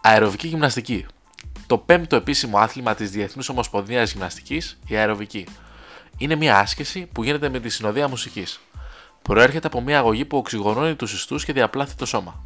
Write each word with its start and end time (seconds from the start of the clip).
Αεροβική 0.00 0.46
γυμναστική. 0.46 1.06
Το 1.66 1.78
πέμπτο 1.78 2.16
επίσημο 2.16 2.58
άθλημα 2.58 2.94
της 2.94 3.10
Διεθνούς 3.10 3.48
Ομοσπονδίας 3.48 4.12
Γυμναστικής, 4.12 4.78
η 4.86 4.96
αεροβική. 4.96 5.46
Είναι 6.18 6.34
μια 6.34 6.58
άσκηση 6.58 7.08
που 7.12 7.22
γίνεται 7.24 7.48
με 7.48 7.60
τη 7.60 7.68
συνοδεία 7.68 8.08
μουσικής. 8.08 8.60
Προέρχεται 9.22 9.66
από 9.66 9.80
μια 9.80 9.98
αγωγή 9.98 10.24
που 10.24 10.36
οξυγονώνει 10.36 10.94
τους 10.94 11.12
ιστούς 11.12 11.44
και 11.44 11.52
διαπλάθει 11.52 11.94
το 11.94 12.06
σώμα. 12.06 12.44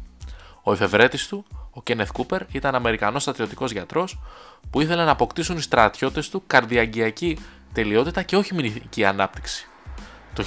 Ο 0.63 0.71
εφευρέτης 0.71 1.27
του, 1.27 1.45
ο 1.71 1.81
Κένεθ 1.81 2.11
Κούπερ, 2.11 2.41
ήταν 2.51 2.75
Αμερικανός 2.75 3.21
στρατιωτικός 3.21 3.71
γιατρός 3.71 4.19
που 4.69 4.81
ήθελε 4.81 5.03
να 5.03 5.11
αποκτήσουν 5.11 5.57
οι 5.57 5.61
στρατιώτες 5.61 6.29
του 6.29 6.43
καρδιαγκιακή 6.47 7.37
τελειότητα 7.73 8.23
και 8.23 8.35
όχι 8.35 8.53
μηνική 8.53 9.05
ανάπτυξη. 9.05 9.67
Το 10.33 10.43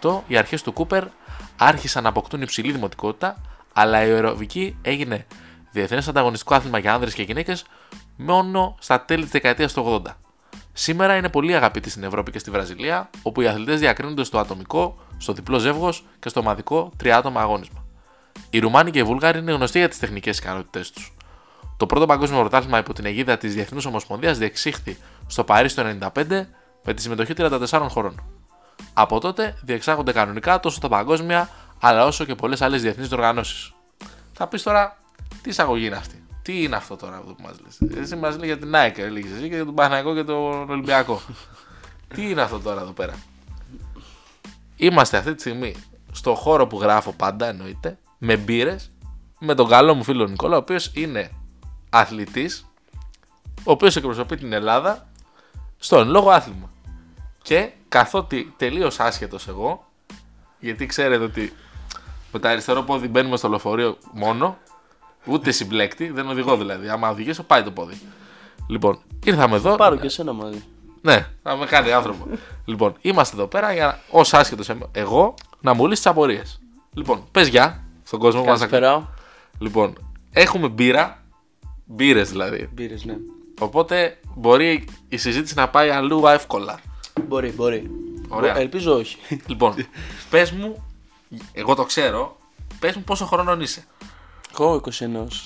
1968 0.00 0.22
οι 0.26 0.36
αρχές 0.36 0.62
του 0.62 0.72
Κούπερ 0.72 1.04
άρχισαν 1.56 2.02
να 2.02 2.08
αποκτούν 2.08 2.42
υψηλή 2.42 2.72
δημοτικότητα, 2.72 3.40
αλλά 3.72 4.06
η 4.06 4.10
αεροβική 4.10 4.76
έγινε 4.82 5.26
διεθνές 5.74 6.08
ανταγωνιστικό 6.08 6.54
άθλημα 6.54 6.78
για 6.78 6.94
άνδρες 6.94 7.14
και 7.14 7.22
γυναίκες 7.22 7.64
μόνο 8.16 8.76
στα 8.78 9.00
τέλη 9.00 9.22
της 9.22 9.30
δεκαετίας 9.30 9.72
του 9.72 10.02
80. 10.06 10.10
Σήμερα 10.72 11.16
είναι 11.16 11.28
πολύ 11.28 11.54
αγαπητή 11.54 11.90
στην 11.90 12.02
Ευρώπη 12.02 12.30
και 12.30 12.38
στη 12.38 12.50
Βραζιλία, 12.50 13.10
όπου 13.22 13.40
οι 13.40 13.46
αθλητές 13.46 13.80
διακρίνονται 13.80 14.24
στο 14.24 14.38
ατομικό, 14.38 14.98
στο 15.18 15.32
διπλό 15.32 15.58
ζεύγος 15.58 16.04
και 16.18 16.28
στο 16.28 16.40
ομαδικό 16.40 16.90
τριάτομα 16.96 17.40
αγώνισμα. 17.40 17.84
Οι 18.50 18.58
Ρουμάνοι 18.58 18.90
και 18.90 18.98
οι 18.98 19.02
Βούλγαροι 19.02 19.38
είναι 19.38 19.52
γνωστοί 19.52 19.78
για 19.78 19.88
τις 19.88 19.98
τεχνικές 19.98 20.38
ικανότητές 20.38 20.90
τους. 20.90 21.16
Το 21.76 21.86
πρώτο 21.86 22.06
παγκόσμιο 22.06 22.40
πρωτάθλημα 22.40 22.78
υπό 22.78 22.92
την 22.92 23.04
αιγίδα 23.04 23.36
της 23.36 23.54
Διεθνούς 23.54 23.84
Ομοσπονδίας 23.84 24.38
διεξήχθη 24.38 24.98
στο 25.26 25.44
Παρίσι 25.44 25.76
το 25.76 25.82
1995 26.14 26.46
με 26.84 26.94
τη 26.94 27.02
συμμετοχή 27.02 27.32
34 27.36 27.86
χωρών. 27.88 28.22
Από 28.94 29.20
τότε 29.20 29.58
διεξάγονται 29.62 30.12
κανονικά 30.12 30.60
τόσο 30.60 30.80
τα 30.80 30.88
παγκόσμια 30.88 31.48
αλλά 31.80 32.04
όσο 32.06 32.24
και 32.24 32.34
πολλές 32.34 32.62
άλλες 32.62 32.82
διεθνείς 32.82 33.12
οργανώσεις. 33.12 33.72
Θα 34.32 34.46
πεις 34.46 34.62
τώρα, 34.62 34.96
τι 35.42 35.50
εισαγωγή 35.50 35.86
είναι 35.86 35.96
αυτή; 35.96 36.22
Τι 36.42 36.62
είναι 36.62 36.76
αυτό 36.76 36.96
τώρα 36.96 37.20
που 37.20 37.36
μας 37.42 37.56
λες; 37.60 37.98
Εσύ 37.98 38.16
μας 38.16 38.36
λέει 38.36 38.46
για 38.46 38.58
την 38.58 38.72
Nike, 38.74 38.98
έλεγες 38.98 39.30
εσύ 39.30 39.48
και 39.48 39.54
για 39.54 39.64
τον 39.64 39.74
Παναγικό 39.74 40.14
και 40.14 40.24
τον 40.24 40.70
Ολυμπιακό. 40.70 41.20
τι 42.14 42.30
είναι 42.30 42.42
αυτό 42.42 42.60
τώρα 42.60 42.80
εδώ 42.80 42.92
πέρα; 42.92 43.14
Είμαστε 44.76 45.16
αυτή 45.16 45.34
τη 45.34 45.40
στιγμή 45.40 45.74
στο 46.12 46.34
χώρο 46.34 46.66
που 46.66 46.80
γράφω 46.80 47.12
πάντα 47.12 47.46
εννοείται, 47.46 47.98
με 48.18 48.36
μπύρες, 48.36 48.90
με 49.38 49.54
τον 49.54 49.68
καλό 49.68 49.94
μου 49.94 50.04
φίλο 50.04 50.26
Νικόλα, 50.26 50.54
ο 50.54 50.58
οποίος 50.58 50.90
είναι 50.94 51.30
αθλητής, 51.90 52.66
ο 53.64 53.70
οποίος 53.70 53.96
εκπροσωπεί 53.96 54.36
την 54.36 54.52
Ελλάδα 54.52 55.08
στον 55.78 56.08
λόγο 56.08 56.30
άθλημα. 56.30 56.70
Και 57.42 57.70
καθότι 57.88 58.54
τελείως 58.56 59.00
άσχετος 59.00 59.48
εγώ, 59.48 59.90
γιατί 60.58 60.86
ξέρετε 60.86 61.24
ότι 61.24 61.52
με 62.32 62.38
το 62.38 62.48
αριστερό 62.48 62.82
πόδι 62.82 63.08
μπαίνουμε 63.08 63.36
στο 63.36 63.48
λεωφορείο 63.48 63.98
μόνο, 64.12 64.58
ούτε 65.24 65.50
συμπλέκτη, 65.50 66.10
δεν 66.10 66.28
οδηγώ 66.28 66.56
δηλαδή. 66.56 66.88
Άμα 66.88 67.10
οδηγήσω, 67.10 67.42
πάει 67.42 67.62
το 67.62 67.70
πόδι. 67.70 68.00
Λοιπόν, 68.68 68.98
ήρθαμε 69.24 69.56
εδώ. 69.56 69.74
Πάρω 69.74 69.96
και 69.96 70.06
εσένα 70.06 70.32
μαζί. 70.32 70.64
Ναι, 71.00 71.26
θα 71.42 71.56
με 71.56 71.66
κάνει 71.66 71.92
άνθρωπο. 71.92 72.26
λοιπόν, 72.64 72.94
είμαστε 73.00 73.36
εδώ 73.36 73.46
πέρα 73.46 73.72
για 73.72 74.00
ως 74.10 74.34
άσχετος 74.34 74.70
εγώ 74.92 75.34
να 75.60 75.74
μου 75.74 75.84
λύσεις 75.84 76.02
τις 76.02 76.10
απορίες. 76.10 76.60
Λοιπόν, 76.94 77.24
πες 77.32 77.48
γεια 77.48 77.84
στον 78.02 78.18
κόσμο 78.18 78.40
που 78.40 78.48
μας 78.48 78.58
Καλησπέρα. 78.58 79.14
Λοιπόν, 79.58 79.98
έχουμε 80.32 80.68
μπύρα. 80.68 81.22
Μπύρες 81.86 82.30
δηλαδή. 82.30 82.68
Μπύρες, 82.72 83.04
ναι. 83.04 83.16
Οπότε 83.60 84.18
μπορεί 84.34 84.84
η 85.08 85.16
συζήτηση 85.16 85.54
να 85.54 85.68
πάει 85.68 85.90
αλλού 85.90 86.26
εύκολα. 86.26 86.80
Μπορεί, 87.28 87.50
μπορεί. 87.50 87.90
Ωραία. 88.28 88.58
Ελπίζω 88.58 88.94
όχι. 88.94 89.16
Λοιπόν, 89.46 89.74
πες 90.30 90.50
μου, 90.50 90.84
εγώ 91.52 91.74
το 91.74 91.84
ξέρω, 91.84 92.36
πες 92.78 92.96
μου 92.96 93.02
πόσο 93.02 93.26
χρονών 93.26 93.60
είσαι. 93.60 93.84
Εγώ 94.60 94.80
21. 94.84 94.90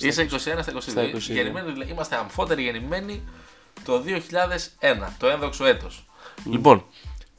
Είσαι 0.00 0.22
21 0.22 0.36
στα 0.38 0.72
22. 0.72 0.80
στα 0.80 1.02
22. 1.02 1.18
Γεννημένοι, 1.18 1.72
δηλαδή, 1.72 1.90
είμαστε 1.90 2.16
αμφότεροι 2.16 2.62
γεννημένοι 2.62 3.22
το 3.84 4.02
2001, 4.06 5.12
το 5.18 5.26
ένδοξο 5.26 5.64
έτος. 5.66 6.04
Λοιπόν, 6.44 6.84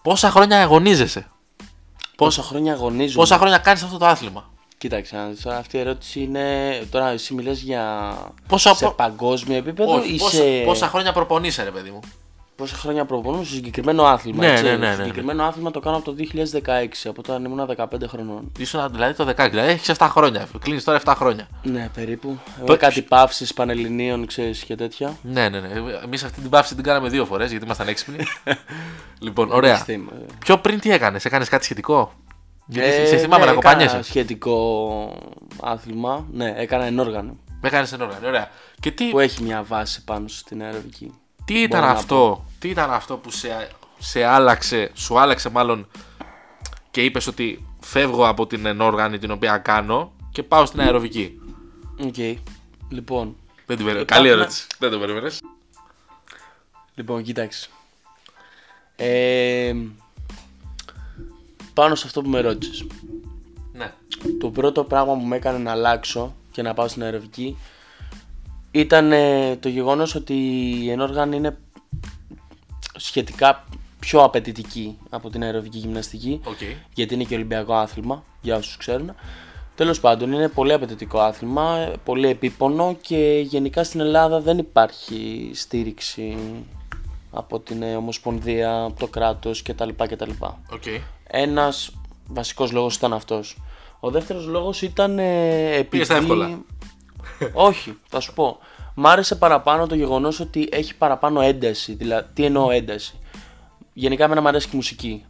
πόσα 0.02 0.30
χρόνια 0.30 0.62
αγωνίζεσαι, 0.62 1.28
Πόσα 2.16 2.42
χρόνια 2.42 2.74
αγωνίζομαι; 2.74 3.22
πόσα 3.24 3.38
χρόνια 3.38 3.58
κάνεις 3.58 3.84
αυτό 3.84 3.98
το 3.98 4.06
άθλημα; 4.06 4.50
Κοίταξε, 4.78 5.16
να 5.16 5.28
δεις, 5.28 5.42
τώρα 5.42 5.58
αυτή 5.58 5.78
η 5.78 5.80
ερώτηση 5.80 6.20
είναι. 6.22 6.88
Τώρα 6.92 7.10
εσύ 7.10 7.34
μιλάς 7.34 7.60
για. 7.60 8.14
Πόσα 8.48 8.76
σε 8.76 8.86
απο- 8.86 8.94
παγκόσμιο 8.96 9.58
επίπεδο 9.58 9.94
Όχι, 9.96 10.14
ή 10.14 10.18
πόσα, 10.18 10.36
σε. 10.36 10.62
πόσα 10.66 10.88
χρόνια 10.88 11.12
προπονείσαι, 11.14 11.64
ρε 11.64 11.72
παιδί 11.72 11.90
μου; 11.90 12.00
Πόσα 12.60 12.76
χρόνια 12.76 13.06
προπονούμε 13.06 13.44
στο 13.44 13.54
συγκεκριμένο 13.54 14.04
άθλημα. 14.04 14.44
Ναι, 14.44 14.52
έτσι. 14.52 14.64
ναι, 14.64 14.70
ναι, 14.70 14.78
ναι, 14.78 14.96
Το 14.96 15.02
συγκεκριμένο 15.02 15.44
άθλημα 15.44 15.72
το 15.72 15.80
κάνω 15.80 15.98
από 15.98 16.06
το 16.06 16.16
2016, 16.18 17.10
από 17.10 17.14
όταν 17.18 17.46
ήμουν 17.46 17.70
15 17.78 17.86
χρονών. 18.08 18.52
Ήσουν 18.58 18.92
δηλαδή 18.92 19.14
το 19.14 19.28
16, 19.30 19.50
δηλαδή 19.50 19.70
έχεις 19.72 19.92
7 19.98 20.08
χρόνια. 20.10 20.48
Κλείνεις 20.60 20.84
τώρα 20.84 21.02
7 21.06 21.14
χρόνια. 21.16 21.48
Ναι, 21.64 21.90
περίπου. 21.94 22.38
Το- 22.66 22.72
Με 22.72 22.78
κάτι 22.78 23.02
παύσει 23.02 23.54
πανελληνίων, 23.54 24.26
ξέρεις 24.26 24.64
και 24.64 24.76
τέτοια. 24.76 25.18
Ναι, 25.22 25.50
ναι, 25.50 25.60
ναι. 25.60 25.68
Εμείς 26.04 26.24
αυτή 26.24 26.42
την 26.42 26.50
πάυση 26.50 26.76
την 26.76 26.84
κάναμε 26.84 27.10
δύο 27.10 27.26
φορές 27.26 27.50
γιατί 27.50 27.66
ήμασταν 27.66 27.88
έξυπνοι. 27.88 28.18
λοιπόν, 29.26 29.52
ωραία. 29.52 29.78
Θυμ- 29.78 30.10
Πιο 30.40 30.58
πριν 30.58 30.80
τι 30.80 30.92
έκανες, 30.92 31.26
έκανες 31.26 31.50
κάτι 31.50 31.64
σχετικό; 31.64 32.12
Γιατί 32.66 32.88
Ε, 32.90 33.06
σε 33.06 33.18
θυμάμαι 33.18 33.46
ναι, 33.46 33.52
να 33.52 33.58
έκανα 33.58 33.74
κοπανιέσαι. 33.76 34.02
σχετικό 34.10 34.56
άθλημα. 35.62 36.26
Ναι, 36.32 36.54
έκανα 36.58 36.86
ενόργανο. 36.86 37.38
Με 37.62 37.68
έκανες 37.68 37.94
ένα 37.94 38.06
όργανο, 38.06 38.28
ωραία. 38.28 38.50
Και 38.80 38.92
τι, 38.92 39.10
Που 39.10 39.20
έχει 39.20 39.44
μια 39.44 39.64
βάση 39.64 40.04
πάνω 40.04 40.28
στην 40.28 40.64
αεροβική. 40.64 41.14
Τι 41.46 41.62
ήταν 41.62 41.80
μπορώ 41.80 41.92
να 41.92 42.00
αυτό, 42.00 42.46
τι 42.60 42.70
ήταν 42.70 42.92
αυτό 42.92 43.18
που 43.18 43.32
σε, 43.32 43.70
σε 44.00 44.24
άλλαξε, 44.24 44.92
σου 44.94 45.20
άλλαξε 45.20 45.50
μάλλον 45.50 45.88
και 46.92 47.04
είπες 47.04 47.28
ότι 47.28 47.66
φεύγω 47.80 48.28
από 48.28 48.48
την 48.48 48.66
ενόργανη 48.66 49.18
την 49.18 49.32
οποία 49.32 49.58
κάνω 49.58 50.12
και 50.32 50.44
πάω 50.44 50.66
στην 50.66 50.80
αεροβική; 50.80 51.40
Οκ. 52.06 52.18
Λοιπόν, 52.90 53.36
Δεν 53.66 53.78
την 53.78 53.86
περίμενες. 53.86 54.02
Υπάρχουν- 54.02 54.06
Καλή 54.06 54.28
ερώτηση. 54.28 54.68
Δεν 54.80 54.92
το 54.92 55.00
περίμενες. 55.00 55.42
λοιπόν, 56.96 57.24
κοίταξε. 57.24 57.70
Ε, 58.96 59.76
πάνω 61.74 61.96
σε 61.96 62.08
αυτό 62.08 62.22
που 62.22 62.30
με 62.30 62.40
ρώτησες. 62.42 62.88
Ναι. 63.74 63.94
Το 64.40 64.50
πρώτο 64.50 64.84
πράγμα 64.84 65.14
που 65.14 65.26
με 65.26 65.36
έκανε 65.36 65.58
να 65.58 65.72
αλλάξω 65.72 66.36
και 66.52 66.62
να 66.62 66.74
πάω 66.74 66.88
στην 66.88 67.04
αεροβική 67.04 67.58
ήταν 68.72 69.12
ε, 69.12 69.56
το 69.56 69.70
γεγονός 69.70 70.16
ότι 70.16 70.34
η 70.84 70.90
ενόργανη 70.90 71.36
είναι 71.36 71.58
σχετικά 72.96 73.64
πιο 74.00 74.24
απαιτητική 74.24 74.98
από 75.10 75.30
την 75.30 75.44
αεροβική 75.44 75.78
γυμναστική 75.78 76.42
Οκ. 76.44 76.58
γιατί 76.94 77.14
είναι 77.14 77.24
και 77.24 77.36
ολυμπιακό 77.36 77.74
άθλημα 77.74 78.24
για 78.42 78.56
όσους 78.56 78.78
ξέρουν. 78.78 79.12
Τέλος 79.76 80.00
πάντων 80.00 80.32
είναι 80.32 80.48
πολύ 80.48 80.74
απαιτητικό 80.74 81.20
άθλημα, 81.20 81.78
ε, 81.78 81.94
πολύ 82.04 82.28
επίπονο 82.28 82.98
και 83.02 83.42
γενικά 83.46 83.84
στην 83.84 84.00
Ελλάδα 84.00 84.42
δεν 84.42 84.58
υπάρχει 84.58 85.52
στήριξη 85.54 86.38
από 87.32 87.60
την 87.60 87.82
ε, 87.82 87.96
Ομοσπονδία, 87.96 88.84
από 88.84 89.00
το 89.00 89.08
κράτος 89.08 89.62
κτλ. 89.62 89.90
κτλ. 89.98 90.30
Οκ. 90.72 90.84
Ένας 91.28 91.92
βασικός 92.28 92.72
λόγος 92.72 92.96
ήταν 92.96 93.14
αυτός. 93.14 93.58
Ο 94.00 94.10
δεύτερος 94.10 94.46
λόγος 94.46 94.82
ήταν 94.82 95.20
ε, 95.20 95.66
επειδή... 95.66 95.84
Πήγες 95.84 96.06
στα 96.06 96.16
εύκολα. 96.16 96.62
Όχι, 97.54 97.98
θα 98.10 98.20
σου 98.20 98.34
πω. 98.34 98.58
Μ' 98.96 99.08
άρεσε 99.08 99.36
παραπάνω 99.36 99.88
το 99.88 99.96
γεγονός 99.96 100.40
ότι 100.40 100.70
έχει 100.72 100.96
παραπάνω 100.96 101.42
ένταση. 101.42 101.94
Δηλαδή, 101.94 102.28
τι 102.34 102.46
εννοώ 102.46 102.72
ένταση. 102.72 103.20
Γενικά 103.94 104.24
εμένα 104.24 104.42
μου 104.42 104.48
αρέσει 104.48 104.66
και 104.66 104.72
η 104.74 104.76
μουσική. 104.76 105.26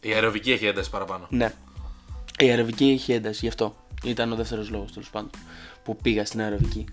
Η 0.00 0.12
αεροβική 0.12 0.52
έχει 0.52 0.66
ένταση 0.66 0.90
παραπάνω. 0.90 1.26
Ναι. 1.30 1.52
Η 2.38 2.50
αεροβική 2.50 2.84
έχει 2.90 3.12
ένταση, 3.12 3.38
γι' 3.42 3.48
αυτό. 3.48 3.74
Ήταν 4.04 4.32
ο 4.32 4.34
δεύτερος 4.36 4.70
λόγος 4.70 4.92
τέλος 4.92 5.10
πάντων 5.10 5.30
που 5.82 5.96
πήγα 5.96 6.24
στην 6.24 6.40
αεροβική. 6.40 6.84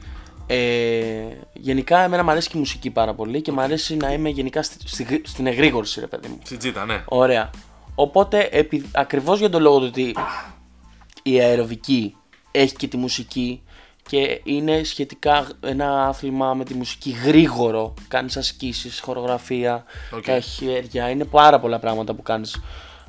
Ε, 0.47 1.23
γενικά, 1.53 1.99
εμένα 1.99 2.23
μου 2.23 2.31
αρέσει 2.31 2.49
και 2.49 2.57
η 2.57 2.59
μουσική 2.59 2.89
πάρα 2.89 3.13
πολύ 3.13 3.41
και 3.41 3.51
μου 3.51 3.61
αρέσει 3.61 3.95
να 3.95 4.13
είμαι 4.13 4.29
γενικά 4.29 4.63
στη, 4.63 4.77
στη- 4.87 5.21
στην 5.25 5.47
εγρήγορση, 5.47 5.99
ρε 5.99 6.07
παιδί 6.07 6.27
μου. 6.27 6.39
Στην 6.43 6.57
τζίτα, 6.57 6.85
ναι. 6.85 7.03
Ωραία. 7.05 7.49
Οπότε, 7.95 8.49
επει, 8.51 8.85
ακριβώς 8.91 9.39
για 9.39 9.49
τον 9.49 9.61
λόγο 9.61 9.79
του 9.79 9.85
ότι 9.87 10.15
η 11.23 11.39
αεροβική 11.39 12.15
έχει 12.51 12.75
και 12.75 12.87
τη 12.87 12.97
μουσική 12.97 13.62
και 14.07 14.41
είναι 14.43 14.83
σχετικά 14.83 15.47
ένα 15.59 16.07
άθλημα 16.07 16.53
με 16.53 16.63
τη 16.63 16.73
μουσική 16.73 17.09
γρήγορο. 17.11 17.93
Κάνεις 18.07 18.37
ασκήσεις, 18.37 18.99
χορογραφία, 18.99 19.83
Οκ. 20.11 20.23
τα 20.23 20.39
χέρια, 20.39 21.09
είναι 21.09 21.25
πάρα 21.25 21.59
πολλά 21.59 21.79
πράγματα 21.79 22.13
που 22.13 22.21
κάνεις 22.21 22.61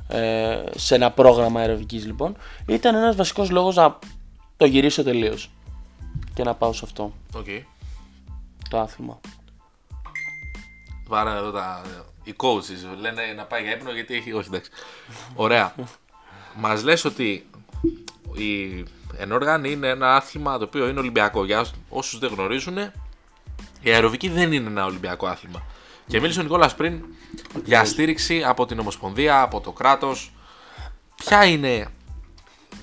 ε, 0.07 0.63
σε 0.75 0.95
ένα 0.95 1.11
πρόγραμμα 1.11 1.59
αεροβικής 1.59 2.05
λοιπόν. 2.05 2.37
Ήταν 2.67 2.95
ένας 2.95 3.15
βασικός 3.15 3.49
λόγος 3.49 3.75
να 3.75 3.99
το 4.57 4.65
γυρίσω 4.65 5.03
τελείως 5.03 5.49
και 6.33 6.43
να 6.43 6.53
πάω 6.55 6.73
σε 6.73 6.81
αυτό 6.83 7.13
Οκ. 7.35 7.47
το 8.69 8.79
άθλημα. 8.79 9.19
Βάρα 11.07 11.35
εδώ 11.35 11.51
τα. 11.51 11.81
Οι 12.23 12.35
coaches 12.37 12.97
λένε 12.99 13.21
να 13.35 13.43
πάει 13.43 13.61
για 13.61 13.71
ύπνο 13.71 13.91
γιατί 13.91 14.15
έχει. 14.15 14.33
Όχι, 14.33 14.47
εντάξει. 14.47 14.71
Ωραία. 15.35 15.75
Μας 16.61 16.83
λες 16.83 17.05
ότι 17.05 17.47
η 18.33 18.83
ενόργανη 19.17 19.71
είναι 19.71 19.87
ένα 19.87 20.15
άθλημα 20.15 20.57
το 20.57 20.63
οποίο 20.63 20.87
είναι 20.87 20.99
Ολυμπιακό. 20.99 21.45
Για 21.45 21.65
όσους 21.89 22.19
δεν 22.19 22.33
γνωρίζουν, 22.33 22.77
η 23.81 23.91
αεροβική 23.91 24.29
δεν 24.29 24.51
είναι 24.51 24.67
ένα 24.67 24.85
Ολυμπιακό 24.85 25.27
άθλημα. 25.27 25.63
Και 26.07 26.19
μίλησε 26.19 26.39
ο 26.39 26.43
Νικόλας 26.43 26.75
πριν 26.75 27.03
για 27.63 27.85
στήριξη 27.85 28.43
από 28.43 28.65
την 28.65 28.79
Ομοσπονδία, 28.79 29.41
από 29.41 29.61
το 29.61 29.71
κράτος. 29.71 30.31
Ποια 31.15 31.45
είναι. 31.45 31.87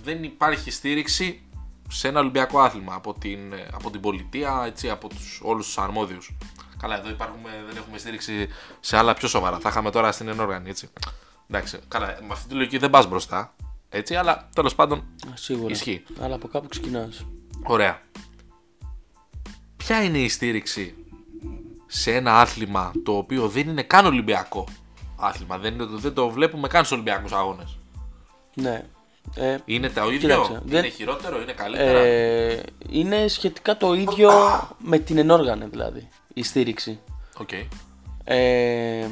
Δεν 0.04 0.22
υπάρχει 0.22 0.70
στήριξη 0.70 1.42
σε 1.88 2.08
ένα 2.08 2.20
Ολυμπιακό 2.20 2.60
άθλημα 2.60 2.94
από 2.94 3.14
την, 3.14 3.52
ε, 3.52 3.66
από 3.72 3.90
την 3.90 4.00
πολιτεία, 4.00 4.62
έτσι, 4.66 4.90
από 4.90 5.08
τους, 5.08 5.40
όλους 5.42 5.66
τους 5.66 5.78
αρμόδιους. 5.78 6.36
Καλά, 6.78 6.98
εδώ 6.98 7.08
υπάρχουμε, 7.08 7.50
δεν 7.66 7.76
έχουμε 7.76 7.98
στήριξη 7.98 8.48
σε 8.80 8.96
άλλα 8.96 9.14
πιο 9.14 9.28
σοβαρά. 9.28 9.58
Θα 9.58 9.68
είχαμε 9.68 9.90
τώρα 9.90 10.12
στην 10.12 10.28
ενόργανη, 10.28 10.70
έτσι. 10.70 10.88
Εντάξει, 11.50 11.78
καλά, 11.88 12.18
με 12.20 12.28
αυτή 12.30 12.48
τη 12.48 12.54
λογική 12.54 12.78
δεν 12.78 12.90
πας 12.90 13.06
μπροστά. 13.06 13.54
Έτσι, 13.94 14.14
αλλά 14.14 14.48
τέλος 14.54 14.74
πάντων 14.74 15.04
Σίγουρα. 15.34 15.70
ισχύει. 15.72 16.02
Αλλά 16.20 16.34
από 16.34 16.48
κάπου 16.48 16.68
ξεκινάς. 16.68 17.26
Ωραία. 17.64 18.00
Ποια 19.76 20.02
είναι 20.04 20.18
η 20.18 20.28
στήριξη 20.28 20.94
σε 21.86 22.14
ένα 22.14 22.40
άθλημα 22.40 22.92
το 23.04 23.16
οποίο 23.16 23.48
δεν 23.48 23.68
είναι 23.68 23.82
καν 23.82 24.06
Ολυμπιακό 24.06 24.66
άθλημα; 25.16 25.58
Δεν, 25.58 25.74
είναι, 25.74 25.84
δεν 25.90 26.14
το 26.14 26.30
βλέπουμε 26.30 26.68
καν 26.68 26.84
στους 26.84 26.96
Ολυμπιακούς 26.96 27.32
αγώνες. 27.32 27.76
Ναι. 28.54 28.84
Ε, 29.34 29.56
Είναι 29.64 29.88
το 29.90 30.04
ίδιο, 30.10 30.18
Κοίταξε, 30.18 30.52
είναι 30.52 30.80
δεν- 30.80 30.90
χειρότερο, 30.90 31.40
είναι 31.42 31.52
καλύτερα; 31.52 31.98
ε, 31.98 32.62
είναι 32.88 33.28
σχετικά 33.28 33.76
το 33.76 33.94
ίδιο 33.94 34.30
με 34.78 34.98
την 34.98 35.18
ενόργανη 35.18 35.64
δηλαδή. 35.64 36.08
Η 36.34 36.42
στήριξη. 36.42 36.98
Οκ. 37.38 37.48
Ε, 38.24 39.06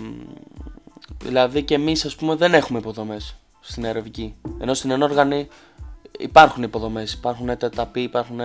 δηλαδή 1.25 1.63
και 1.63 1.75
εμείς 1.75 2.05
ας 2.05 2.15
πούμε 2.17 2.35
δεν 2.35 2.55
έχουμε 2.55 2.79
υποδομές 2.79 3.35
στην 3.61 3.85
αεροβική. 3.85 4.35
Ενώ 4.61 4.75
στην 4.75 4.91
ενόργανη 4.91 5.49
υπάρχουν 6.19 6.63
υποδομές. 6.63 7.13
Υπάρχουν 7.13 7.57
τα 7.59 7.71
ταπί, 7.71 8.01
υπάρχουν, 8.01 8.41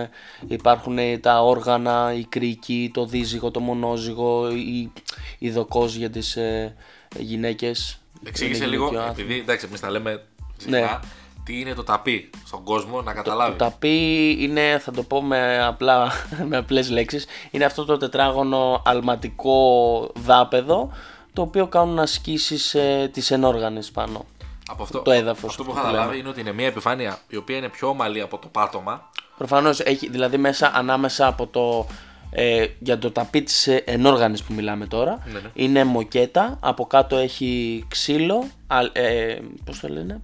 υπάρχουν 0.46 0.98
τα 1.20 1.42
όργανα, 1.42 2.12
η 2.16 2.24
κρίκη, 2.24 2.90
το 2.94 3.06
δίζυγο, 3.06 3.50
το 3.50 3.60
μονόζυγο, 3.60 4.50
η, 4.50 4.92
η 5.38 5.50
δοκός 5.50 5.94
για 5.94 6.10
τις 6.10 6.36
ε, 6.36 6.74
γυναίκες. 7.18 7.98
Εξήγησε 8.24 8.62
Είναι 8.62 8.70
λίγο, 8.72 8.84
γυναικείο 8.86 9.10
άθλημα. 9.10 9.28
επειδή 9.30 9.40
εντάξει, 9.40 9.66
εμείς 9.68 9.80
τα 9.80 9.90
λέμε 9.90 10.22
συχνά, 10.56 10.78
Ναι. 10.80 10.98
τι 11.44 11.60
είναι 11.60 11.74
το 11.74 11.84
ταπί 11.84 12.30
στον 12.46 12.62
κόσμο 12.64 13.02
να 13.02 13.12
καταλάβει. 13.12 13.56
Το 13.58 13.64
ταπί 13.64 14.30
είναι, 14.40 14.78
θα 14.78 14.90
το 14.90 15.02
πω 15.02 15.22
με, 15.22 15.64
απλά, 15.64 16.12
με 16.48 16.56
απλές 16.56 16.90
λέξεις, 16.90 17.26
είναι 17.50 17.64
αυτό 17.64 17.84
το 17.84 17.96
τετράγωνο 17.96 18.82
αλματικό 18.84 20.10
δάπεδο 20.14 20.90
το 21.32 21.42
οποίο 21.42 21.66
κάνουν 21.66 21.98
ασκήσεις 21.98 22.74
ε, 22.74 23.10
τις 23.12 23.30
ενόργανες 23.30 23.90
πάνω. 23.90 24.24
Από 24.68 24.82
αυτό, 24.82 24.98
το 24.98 25.10
έδαφος, 25.10 25.50
Αυτό 25.50 25.62
που 25.64 25.70
που 25.70 25.76
έχω 25.76 25.86
καταλάβει 25.86 26.08
λέμε. 26.08 26.20
είναι 26.20 26.28
ότι 26.28 26.40
είναι 26.40 26.52
μια 26.52 26.66
επιφάνεια 26.66 27.18
η 27.28 27.36
οποία 27.36 27.56
είναι 27.56 27.68
πιο 27.68 27.88
ομαλή 27.88 28.20
από 28.20 28.38
το 28.38 28.48
πάτωμα. 28.48 29.10
Προφανώς 29.36 29.80
έχει, 29.80 30.08
δηλαδή 30.08 30.36
μέσα 30.36 30.70
ανάμεσα 30.74 31.26
από 31.26 31.46
το, 31.46 31.86
ε, 32.30 32.66
για 32.78 32.98
το 32.98 33.10
ταπί 33.10 33.42
της 33.42 33.66
ε, 33.66 33.82
ενόργανης 33.86 34.42
που 34.42 34.52
μιλάμε 34.52 34.86
τώρα, 34.86 35.18
Ναι, 35.26 35.32
ναι. 35.38 35.50
είναι 35.54 35.84
μοκέτα, 35.84 36.56
από 36.60 36.86
κάτω 36.86 37.16
έχει 37.16 37.84
ξύλο, 37.88 38.44
α, 38.66 38.78
ε, 38.92 39.38
πώς 39.64 39.80
το 39.80 39.88
λένε, 39.88 40.20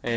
ε, 0.00 0.10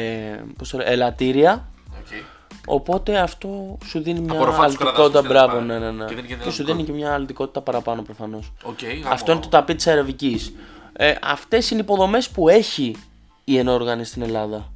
πώς 0.57 0.69
το 0.69 0.77
λένε, 0.77 0.89
ελαττήρια, 0.89 1.67
Okay. 2.05 2.23
Οπότε 2.65 3.17
αυτό 3.19 3.77
σου 3.85 3.99
δίνει 4.01 4.19
μια 4.19 4.33
Απορροφά 4.33 4.55
τους 4.65 4.65
αλτικότητα. 4.65 5.21
κραδασμούς 5.21 5.21
και 5.21 5.27
Μπράβο, 5.33 5.55
τα 5.57 5.61
ναι, 5.63 5.73
λοιπά. 5.73 5.85
ναι, 5.91 5.97
ναι. 5.97 6.05
Και 6.05 6.15
δεν 6.15 6.25
γίνεται 6.25 6.43
Και 6.43 6.49
σου 6.51 6.61
αλτικό. 6.61 6.77
δίνει 6.77 6.83
και 6.87 6.91
μια 6.93 7.13
αλτικότητα 7.13 7.61
παραπάνω 7.61 8.01
προφανώς. 8.01 8.51
Okay, 8.65 9.07
Αυτό 9.11 9.31
είναι 9.31 9.41
το 9.41 9.47
ταπί 9.47 9.75
της 9.75 9.87
αεροβική. 9.87 10.57
Ε, 10.93 11.13
Αυτές 11.21 11.69
είναι 11.71 11.79
οι 11.79 11.83
υποδομές 11.83 12.29
που 12.29 12.49
έχει 12.49 12.95
η 13.43 13.57
ενόργανη 13.57 14.03
στην 14.03 14.21
Ελλάδα. 14.21 14.71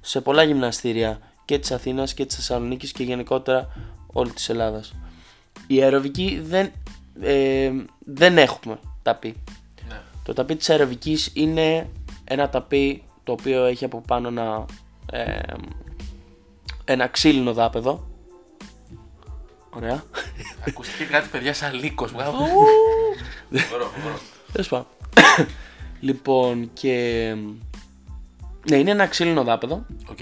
Σε 0.00 0.20
πολλά 0.20 0.42
γυμναστήρια 0.42 1.18
και 1.44 1.58
της 1.58 1.70
Αθήνας 1.70 2.14
και 2.14 2.26
της 2.26 2.36
Θεσσαλονίκης 2.36 2.92
και 2.92 3.02
γενικότερα 3.02 3.68
όλη 4.12 4.30
της 4.30 4.48
Ελλάδας. 4.48 4.94
Η 5.66 5.82
αεροβική 5.82 6.40
δεν, 6.44 6.70
ε, 7.20 7.70
δεν 7.98 8.38
έχουμε 8.38 8.78
ταπί. 9.02 9.34
Ναι. 9.88 10.00
Το 10.24 10.32
ταπί 10.32 10.56
της 10.56 10.70
αεροβικής 10.70 11.30
είναι 11.34 11.88
ένα 12.24 12.48
ταπί 12.48 13.02
το 13.24 13.32
οποίο 13.32 13.64
έχει 13.64 13.84
από 13.84 14.02
πάνω 14.06 14.28
ένα, 14.28 14.64
ε, 15.12 15.40
ένα 16.84 17.06
ξύλινο 17.06 17.52
δάπεδο. 17.52 18.06
Ωραία. 19.70 20.04
Ακούστηκε 20.66 21.04
κάτι 21.04 21.28
παιδιά 21.28 21.54
σαν 21.54 21.74
λύκος. 21.74 22.10
Φοβερό, 22.10 22.30
φοβερό. 23.94 24.18
Τέλος 24.52 24.68
πάντων. 24.68 24.86
λοιπόν 26.00 26.70
και... 26.72 27.36
Ναι, 28.70 28.76
είναι 28.76 28.90
ένα 28.90 29.06
ξύλινο 29.06 29.42
δάπεδο. 29.44 29.84
Οκ. 30.10 30.18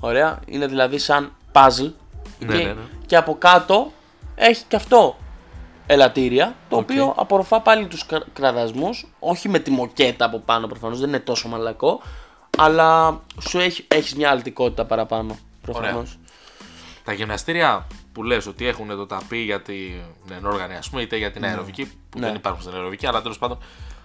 Ωραία. 0.00 0.40
Είναι 0.46 0.66
δηλαδή 0.66 0.98
σαν 0.98 1.32
puzzle. 1.52 1.92
Ναι, 2.38 2.56
και, 2.56 2.64
ναι, 2.64 2.72
ναι. 2.72 2.80
και 3.06 3.16
από 3.16 3.36
κάτω 3.38 3.92
έχει 4.34 4.64
και 4.68 4.76
αυτό 4.76 5.16
ελατήρια, 5.86 6.54
το 6.68 6.76
Οκ. 6.76 6.82
οποίο 6.82 7.14
απορροφά 7.16 7.60
πάλι 7.60 7.86
τους 7.86 8.06
κρα- 8.06 8.24
κραδασμούς, 8.32 9.06
όχι 9.18 9.48
με 9.48 9.58
τη 9.58 9.70
μοκέτα 9.70 10.24
από 10.24 10.38
πάνω 10.38 10.66
προφανώς, 10.66 10.98
δεν 11.00 11.08
είναι 11.08 11.18
τόσο 11.20 11.48
μαλακό, 11.48 12.00
αλλά 12.58 13.20
σου 13.40 13.58
έχει, 13.58 13.84
έχεις 13.88 14.14
μια 14.14 14.30
αλτικότητα 14.30 14.84
παραπάνω 14.84 15.38
προφανώς. 15.62 16.18
Τα 17.04 17.12
γυμναστήρια 17.12 17.86
που 18.12 18.22
λες 18.22 18.46
ότι 18.46 18.66
έχουν 18.66 18.88
το 18.88 19.06
ταπί 19.06 19.38
για 19.38 19.62
την 19.62 20.00
ενόργανη, 20.36 20.74
ας 20.74 20.90
πούμε, 20.90 21.02
είτε 21.02 21.16
για 21.16 21.30
την 21.32 21.44
αεροβική, 21.44 21.84
που 22.10 22.18
Ναι. 22.18 22.26
δεν 22.26 22.34
υπάρχουν 22.34 22.62
στην 22.62 22.74
αεροβική, 22.74 23.06
αλλά 23.06 23.22
τέλος 23.22 23.38
πάντων 23.38 23.58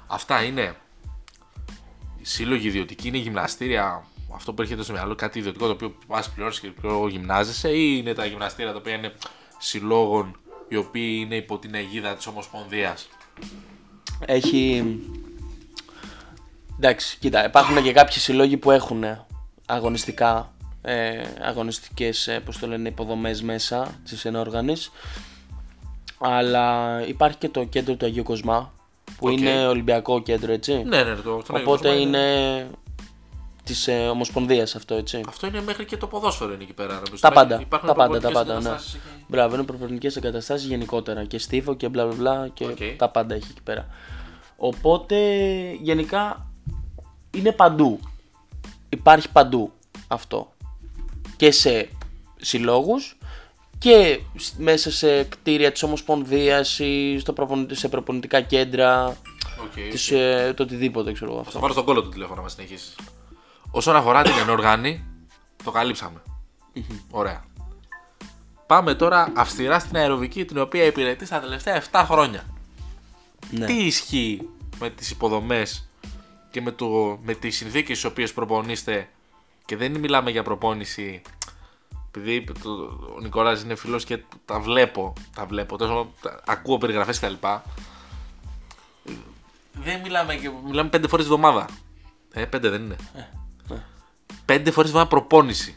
αυτά 0.07 0.43
είναι 0.43 0.75
σύλλογοι 2.27 2.67
ιδιωτικοί, 2.67 3.07
είναι 3.07 3.17
γυμναστήρια, 3.17 4.05
αυτό 4.35 4.53
που 4.53 4.61
έρχεται 4.61 4.83
στο 4.83 4.93
μυαλό, 4.93 5.15
κάτι 5.15 5.39
ιδιωτικό 5.39 5.65
το 5.65 5.71
οποίο 5.71 5.95
πας 6.07 6.29
πληρώσεις 6.29 6.59
και 6.59 6.67
πιο 6.67 7.07
γυμνάζεσαι, 7.07 7.69
ή 7.69 7.95
είναι 7.99 8.13
τα 8.13 8.25
γυμναστήρια 8.25 8.71
τα 8.71 8.77
οποία 8.77 8.93
είναι 8.93 9.13
συλλόγων 9.57 10.37
οι 10.67 10.75
οποίοι 10.75 11.17
είναι 11.21 11.35
υπό 11.35 11.57
την 11.57 11.75
αιγίδα 11.75 12.15
της 12.15 12.27
Ομοσπονδίας; 12.27 13.07
Έχει... 14.25 14.83
Εντάξει, 16.77 17.17
κοίτα, 17.17 17.45
υπάρχουν 17.45 17.83
και 17.83 17.91
κάποιοι 17.91 18.17
συλλόγοι 18.17 18.57
που 18.57 18.71
έχουν 18.71 19.03
αγωνιστικά, 19.65 20.53
ε, 20.81 21.21
αγωνιστικές, 21.41 22.27
ε, 22.27 22.39
πώς 22.39 22.57
το 22.57 22.67
λένε, 22.67 22.89
υποδομές 22.89 23.41
μέσα 23.41 23.99
της 24.05 24.25
ενόργανης. 24.25 24.91
Αλλά 26.17 27.01
υπάρχει 27.07 27.37
και 27.37 27.49
το 27.49 27.63
κέντρο 27.63 27.95
του 27.95 28.05
Αγίου 28.05 28.23
Κοσμά, 28.23 28.73
που 29.17 29.27
Οκ. 29.27 29.39
είναι 29.39 29.67
Ολυμπιακό 29.67 30.21
κέντρο, 30.21 30.51
έτσι. 30.51 30.73
Ναι, 30.73 31.03
ναι, 31.03 31.15
το, 31.15 31.39
στον 31.43 31.55
Αγιο 31.55 31.71
Οπότε 31.71 31.87
Κοσμά 31.87 32.01
είναι 32.01 32.67
της 33.63 33.87
ε, 33.87 34.07
Ομοσπονδίας 34.07 34.75
αυτό, 34.75 34.95
έτσι. 34.95 35.21
Αυτό 35.27 35.47
είναι 35.47 35.61
μέχρι 35.61 35.85
και 35.85 35.97
το 35.97 36.07
ποδόσφαιρο 36.07 36.53
είναι 36.53 36.63
εκεί 36.63 36.73
πέρα. 36.73 36.93
νομίζω. 36.93 37.17
Τα 37.19 37.31
πάντα, 37.31 37.59
Υπάρχουν 37.61 37.89
τα 37.89 37.95
πάντα, 37.95 38.19
τα 38.19 38.19
προπονητικές 38.19 38.33
πάντα, 38.33 38.53
ναι. 38.53 38.59
εγκαταστάσεις 38.59 38.93
εκεί. 38.93 39.25
Μπράβο, 39.27 39.55
είναι 39.55 39.63
προπονητικές 39.63 40.15
εγκαταστάσεις 40.15 40.67
γενικότερα 40.67 41.25
και 41.25 41.37
στίβο 41.37 41.75
και 41.75 41.89
μπλα 41.89 42.05
μπλα 42.05 42.15
μπλα 42.15 42.47
και 42.47 42.65
Οκ. 42.65 42.77
τα 42.97 43.09
πάντα 43.09 43.35
έχει 43.35 43.47
εκεί 43.51 43.61
πέρα. 43.63 43.87
Οπότε 44.57 45.17
γενικά 45.81 46.47
είναι 47.31 47.51
παντού. 47.51 47.99
Υπάρχει 48.89 49.31
παντού 49.31 49.71
αυτό. 50.07 50.51
Και 51.35 51.51
σε 51.51 51.89
συλλόγους 52.37 53.17
και 53.79 54.19
σ- 54.35 54.53
μέσα 54.57 54.91
σε 54.91 55.23
κτίρια 55.23 55.71
της 55.71 55.83
Ομοσπονδίας 55.83 56.79
ή 56.79 57.17
στο 57.19 57.33
προπονη- 57.33 57.75
σε 57.75 57.87
προπονητικά 57.89 58.41
κέντρα, 58.41 59.05
Οκ, 59.63 59.89
της, 59.91 60.11
ε, 60.11 60.53
το 60.55 60.63
οτιδήποτε 60.63 61.11
ξέρω 61.11 61.31
εγώ 61.31 61.41
Θα 61.41 61.47
αυτό. 61.47 61.59
πάρω 61.59 61.73
στον 61.73 61.85
κόλλο 61.85 62.01
του 62.03 62.09
τηλέφωνο 62.09 62.41
να 62.41 62.47
συνεχίσεις. 62.49 62.95
Όσον 63.71 63.95
αφορά 63.95 64.21
την 64.21 64.33
ενόργανη, 64.41 65.03
το 65.63 65.71
καλύψαμε. 65.71 66.21
Ωραία. 67.11 67.43
Πάμε 68.67 68.95
τώρα 68.95 69.31
αυστηρά 69.35 69.79
στην 69.79 69.95
αεροβική 69.97 70.45
την 70.45 70.57
οποία 70.57 70.83
υπηρετεί 70.83 71.25
στα 71.25 71.39
τελευταία 71.39 71.75
7 71.91 72.03
χρόνια. 72.05 72.43
Ναι. 73.51 73.65
Τι 73.65 73.73
ισχύει 73.85 74.49
με 74.79 74.89
τις 74.89 75.09
υποδομές 75.11 75.89
και 76.51 76.61
με, 76.61 76.71
το, 76.71 77.19
με 77.23 77.33
τις 77.33 77.55
συνθήκες 77.57 77.97
στις 77.97 78.09
οποίες 78.11 78.33
προπονείστε 78.33 79.09
και 79.65 79.75
δεν 79.77 79.99
μιλάμε 79.99 80.31
για 80.31 80.43
προπόνηση 80.43 81.21
επειδή 82.17 82.43
το, 82.63 82.69
ο 83.15 83.19
Νικόλας 83.21 83.61
είναι 83.61 83.75
φίλος 83.75 84.03
και 84.05 84.19
τα 84.45 84.59
βλέπω, 84.59 85.13
τα 85.35 85.45
βλέπω, 85.45 85.77
τόσο, 85.77 86.11
τα, 86.21 86.41
ακούω 86.45 86.77
περιγραφές 86.77 87.19
κτλ. 87.19 87.33
Δεν 89.73 89.99
μιλάμε, 90.01 90.35
και, 90.35 90.49
μιλάμε 90.65 90.89
πέντε 90.89 91.07
φορές 91.07 91.25
τη 91.25 91.31
εβδομάδα. 91.33 91.69
Ε, 92.33 92.45
πέντε 92.45 92.69
δεν 92.69 92.81
είναι. 92.83 92.95
ναι. 93.67 93.83
Πέντε 94.45 94.71
φορές 94.71 94.91
τη 94.91 94.97
εβδομάδα 94.97 95.07
προπόνηση. 95.07 95.75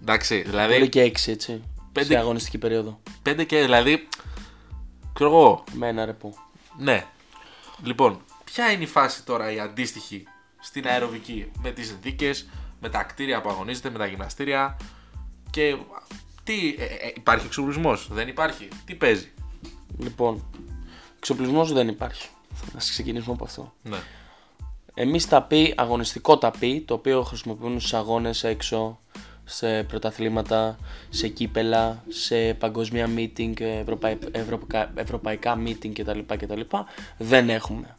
Εντάξει, 0.00 0.42
δηλαδή 0.42 0.72
Μπορεί 0.74 0.88
και 0.88 1.00
έξι 1.00 1.30
έτσι. 1.30 1.62
Πέντε- 1.92 2.12
Σε 2.12 2.18
αγωνιστική 2.18 2.58
περίοδο. 2.58 3.00
πέντε 3.22 3.44
και 3.44 3.60
δηλαδή, 3.60 4.08
ξέρω 5.12 5.30
εγώ, 5.30 5.64
Με 5.72 5.88
ένα 5.88 6.04
ρεπό. 6.04 6.34
Ναι. 6.78 7.04
Λοιπόν, 7.82 8.20
ποια 8.44 8.70
είναι 8.72 8.82
η 8.82 8.86
φάση 8.86 9.24
τώρα 9.24 9.52
η 9.52 9.60
αντίστοιχη 9.60 10.24
στην 10.60 10.86
αεροβική; 10.86 11.50
Με 11.62 11.70
τις 11.70 11.86
συνθήκε, 11.86 12.30
με 12.80 12.88
τα 12.88 13.02
κτίρια 13.02 13.40
που 13.40 13.48
αγωνίζετε, 13.50 13.90
με 13.90 13.98
τα 13.98 14.06
γυμναστήρια 14.06 14.76
και 15.52 15.76
τι, 16.44 16.74
ε, 16.78 16.84
ε, 16.84 17.12
υπάρχει 17.16 17.46
εξοπλισμός, 17.46 18.08
δεν 18.10 18.28
υπάρχει, 18.28 18.68
τι 18.84 18.94
παίζει; 18.94 19.30
Λοιπόν, 19.98 20.44
εξοπλισμός 21.16 21.72
δεν 21.72 21.88
υπάρχει. 21.88 22.28
Θα 22.72 22.78
ξεκινήσουμε 22.78 23.34
από 23.34 23.44
αυτό. 23.44 23.72
Ναι. 23.82 23.96
Εμείς 24.94 25.28
ταπί, 25.28 25.74
αγωνιστικό 25.76 26.38
ταπί, 26.38 26.80
το 26.80 26.94
οποίο 26.94 27.22
χρησιμοποιούν 27.22 27.78
στους 27.80 27.94
αγώνες 27.94 28.44
έξω, 28.44 28.98
σε 29.44 29.82
πρωταθλήματα, 29.82 30.78
σε 31.10 31.28
κύπελα, 31.28 32.04
σε 32.08 32.54
παγκοσμία 32.54 33.08
meeting, 33.16 33.60
ευρωπαϊ- 33.60 34.36
ευρωπαϊκά, 34.36 34.92
ευρωπαϊκά 34.94 35.62
meeting 35.66 35.92
κτλ, 35.92 36.18
κτλ. 36.26 36.60
Δεν 37.18 37.50
έχουμε 37.50 37.96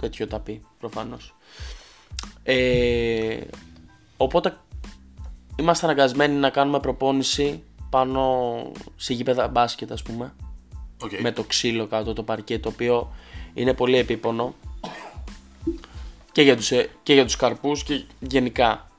τέτοιο 0.00 0.26
ταπί, 0.26 0.62
προφανώς. 0.78 1.34
Ε, 2.42 3.40
οπότε 4.16 4.56
είμαστε 5.56 5.86
αναγκασμένοι 5.86 6.34
να 6.34 6.50
κάνουμε 6.50 6.80
προπόνηση 6.80 7.62
πάνω 7.90 8.62
σε 8.96 9.12
γήπεδα 9.14 9.48
μπάσκετ 9.48 9.92
ας 9.92 10.02
πούμε. 10.02 10.34
Okay. 11.04 11.18
με 11.20 11.32
το 11.32 11.42
ξύλο 11.42 11.86
κάτω 11.86 12.12
το 12.12 12.22
παρκέ 12.22 12.58
το 12.58 12.68
οποίο 12.68 13.12
είναι 13.54 13.74
πολύ 13.74 13.96
επίπονο. 13.96 14.54
Και 16.32 16.42
για 16.42 16.56
τους, 16.56 16.70
ε, 16.70 16.90
και 17.02 17.12
για 17.12 17.24
τους 17.24 17.36
καρπούς 17.36 17.82
και 17.82 18.04
γενικά. 18.20 18.90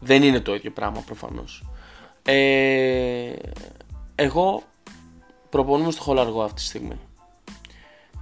Δεν 0.00 0.22
είναι 0.22 0.40
το 0.40 0.54
ίδιο 0.54 0.70
πράγμα 0.70 1.00
προφανώς. 1.00 1.64
Ε, 2.22 3.32
εγώ 4.14 4.62
προπονούμε 5.50 5.90
στο 5.90 6.02
χολαργό 6.02 6.42
αυτή 6.42 6.54
τη 6.54 6.66
στιγμή. 6.66 6.98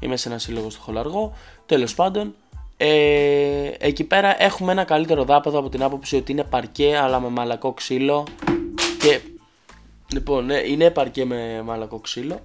Είμαι 0.00 0.16
σε 0.16 0.28
ένα 0.28 0.38
σύλλογο 0.38 0.70
στο 0.70 0.80
χολαργό. 0.80 1.32
Τέλος 1.66 1.94
πάντων 1.94 2.34
ε, 2.82 3.72
εκεί 3.78 4.04
πέρα 4.04 4.42
έχουμε 4.42 4.72
ένα 4.72 4.84
καλύτερο 4.84 5.25
δάπεδο 5.25 5.58
από 5.58 5.68
την 5.68 5.82
άποψη 5.82 6.16
ότι 6.16 6.32
είναι 6.32 6.44
παρκέ 6.44 6.96
αλλά 6.96 7.20
με 7.20 7.28
μαλακό 7.28 7.72
ξύλο 7.72 8.26
και 8.99 9.20
λοιπόν 10.12 10.44
ναι, 10.44 10.56
είναι 10.56 10.90
παρκέ 10.90 11.25
με 11.25 11.62
μαλακό 11.64 11.99
ξύλο 11.99 12.40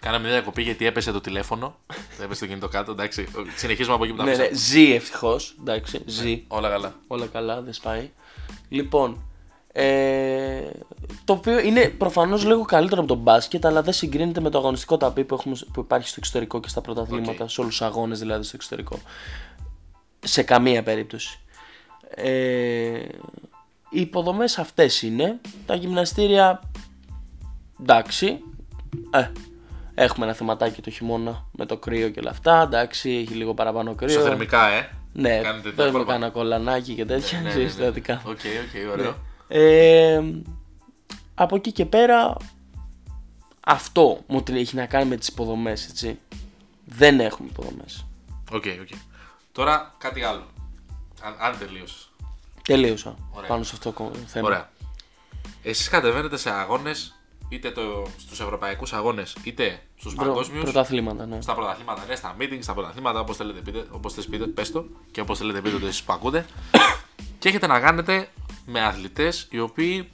Κάναμε 0.00 0.24
μια 0.24 0.32
διακοπή 0.32 0.62
γιατί 0.62 0.86
έπεσε 0.86 1.12
το 1.12 1.20
τηλέφωνο. 1.20 1.76
έπεσε 2.24 2.40
το 2.40 2.46
κινητό 2.46 2.68
κάτω. 2.68 2.92
Εντάξει, 2.92 3.28
συνεχίζουμε 3.56 3.94
από 3.94 4.04
εκεί 4.04 4.12
που 4.12 4.18
τα 4.18 4.24
ναι, 4.24 4.30
αφήσαμε. 4.30 4.50
ναι, 4.50 4.58
ζει 4.58 4.92
ευτυχώς. 4.92 5.56
Εντάξει, 5.60 6.02
ζει. 6.06 6.44
Όλα 6.48 6.68
καλά. 6.68 6.94
Όλα 7.06 7.26
καλά, 7.26 7.62
δεν 7.62 7.72
σπάει. 7.72 8.10
Λοιπόν, 8.68 9.22
ε, 9.72 10.70
το 11.24 11.32
οποίο 11.32 11.58
είναι 11.58 11.88
προφανώς 11.88 12.44
λίγο 12.44 12.62
καλύτερο 12.62 13.00
από 13.00 13.08
το 13.08 13.20
μπάσκετ, 13.20 13.66
αλλά 13.66 13.82
δεν 13.82 13.92
συγκρίνεται 13.92 14.40
με 14.40 14.50
το 14.50 14.58
αγωνιστικό 14.58 14.96
ταπί 14.96 15.24
που, 15.24 15.34
έχουμε, 15.34 15.56
που 15.72 15.80
υπάρχει 15.80 16.08
στο 16.08 16.16
εξωτερικό 16.18 16.60
και 16.60 16.68
στα 16.68 16.80
πρωταθλήματα, 16.80 17.44
Οκ. 17.44 17.50
σε 17.50 17.60
όλους 17.60 17.76
τους 17.76 17.86
αγώνες 17.86 18.18
δηλαδή 18.18 18.44
στο 18.44 18.56
εξωτερικό. 18.56 18.98
Σε 20.26 20.42
καμία 20.42 20.82
περίπτωση. 20.82 21.38
Ε, 22.14 22.98
οι 23.90 24.00
υποδομές 24.00 24.58
αυτές 24.58 25.02
είναι. 25.02 25.40
Τα 25.66 25.74
γυμναστήρια, 25.74 26.62
εντάξει, 27.80 28.38
ε, 29.10 29.30
έχουμε 29.94 30.26
ένα 30.26 30.34
θεματάκι 30.34 30.82
το 30.82 30.90
χειμώνα 30.90 31.44
με 31.52 31.66
το 31.66 31.76
κρύο 31.76 32.08
και 32.08 32.20
όλα 32.20 32.30
αυτά, 32.30 32.62
εντάξει, 32.62 33.10
έχει 33.10 33.34
λίγο 33.34 33.54
παραπάνω 33.54 33.94
κρύο. 33.94 34.08
Ισοθερμικά, 34.08 34.66
ε. 34.68 34.90
Ναι, 35.12 35.28
Κάνετε 35.28 35.52
τέτοια 35.52 35.72
παίρνουμε 35.76 35.90
πρόβα. 35.98 36.12
κανένα 36.12 36.30
κολανάκι 36.30 36.94
και 36.94 37.04
τέτοια 37.04 37.40
Ναι, 37.40 37.48
ναι, 37.48 37.54
ναι. 37.54 37.68
συστατικά. 37.68 38.22
OK, 38.24 38.30
OK, 38.30 38.90
ωραίο. 38.92 39.16
Ε, 39.48 40.22
από 41.34 41.56
εκεί 41.56 41.72
και 41.72 41.84
πέρα 41.86 42.36
αυτό 43.60 44.18
μου 44.26 44.42
την 44.42 44.56
έχει 44.56 44.76
να 44.76 44.86
κάνει 44.86 45.08
με 45.08 45.16
τις 45.16 45.28
υποδομές, 45.28 45.86
έτσι. 45.88 46.18
Δεν 46.84 47.20
έχουμε 47.20 47.48
υποδομές. 47.50 48.06
OK, 48.52 48.64
OK. 48.80 48.88
Τώρα 49.56 49.94
κάτι 49.98 50.22
άλλο. 50.22 50.42
Αν, 51.22 51.34
αν 51.38 51.58
τελείωσες. 51.58 52.10
Τελείωσα 52.62 53.16
Ωραία. 53.32 53.48
πάνω 53.48 53.62
σε 53.62 53.72
αυτό 53.74 53.92
το 53.92 54.10
θέμα. 54.26 54.46
Ωραία. 54.46 54.70
Εσείς 55.62 55.88
κατεβαίνετε 55.88 56.36
σε 56.36 56.50
αγώνες, 56.50 57.14
είτε 57.48 57.70
το, 57.70 58.06
στους 58.18 58.40
ευρωπαϊκούς 58.40 58.92
αγώνες, 58.92 59.36
είτε 59.42 59.82
στους 59.96 60.14
Προ- 60.14 60.26
παγκόσμιους, 60.26 60.62
Πρωταθλήματα, 60.62 61.26
ναι. 61.26 61.40
στα 61.40 61.54
πρωταθλήματα, 61.54 62.04
ναι, 62.08 62.14
στα 62.14 62.36
meetings, 62.40 62.58
στα 62.60 62.72
πρωταθλήματα, 62.74 63.20
όπως 63.20 63.36
θέλετε 63.36 63.60
πείτε, 63.60 63.86
όπως 63.90 64.14
θες 64.14 64.26
πείτε, 64.26 64.46
πες 64.46 64.72
το, 64.72 64.84
και 65.10 65.20
όπως 65.20 65.38
θέλετε 65.38 65.60
πείτε 65.60 65.78
το 65.78 65.86
εσείς 65.86 66.02
που 66.02 66.12
ακούτε. 66.12 66.46
και 67.38 67.48
έχετε 67.48 67.66
να 67.66 67.80
κάνετε 67.80 68.28
με 68.66 68.80
αθλητές 68.84 69.46
οι 69.50 69.60
οποίοι 69.60 70.10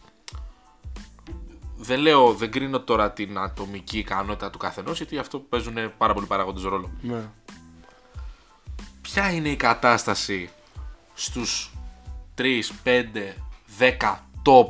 δεν 1.77 2.01
λέω, 2.01 2.33
δεν 2.35 2.51
κρίνω 2.51 2.81
τώρα 2.81 3.13
την 3.13 3.39
ατομική 3.39 3.99
ικανότητα 3.99 4.51
του 4.51 4.59
καθενός, 4.59 4.97
γιατί 4.97 5.19
αυτό 5.19 5.39
παίζουν 5.39 5.75
πάρα 5.99 6.15
πολύ 6.15 6.27
παράγοντες 6.27 6.63
ρόλο. 6.63 6.91
ναι. 7.03 7.31
Ποια 9.13 9.31
είναι 9.33 9.49
η 9.49 9.57
κατάσταση 9.57 10.51
στους 11.15 11.71
3, 12.39 12.43
5, 12.85 13.35
10 13.79 14.19
top, 14.47 14.67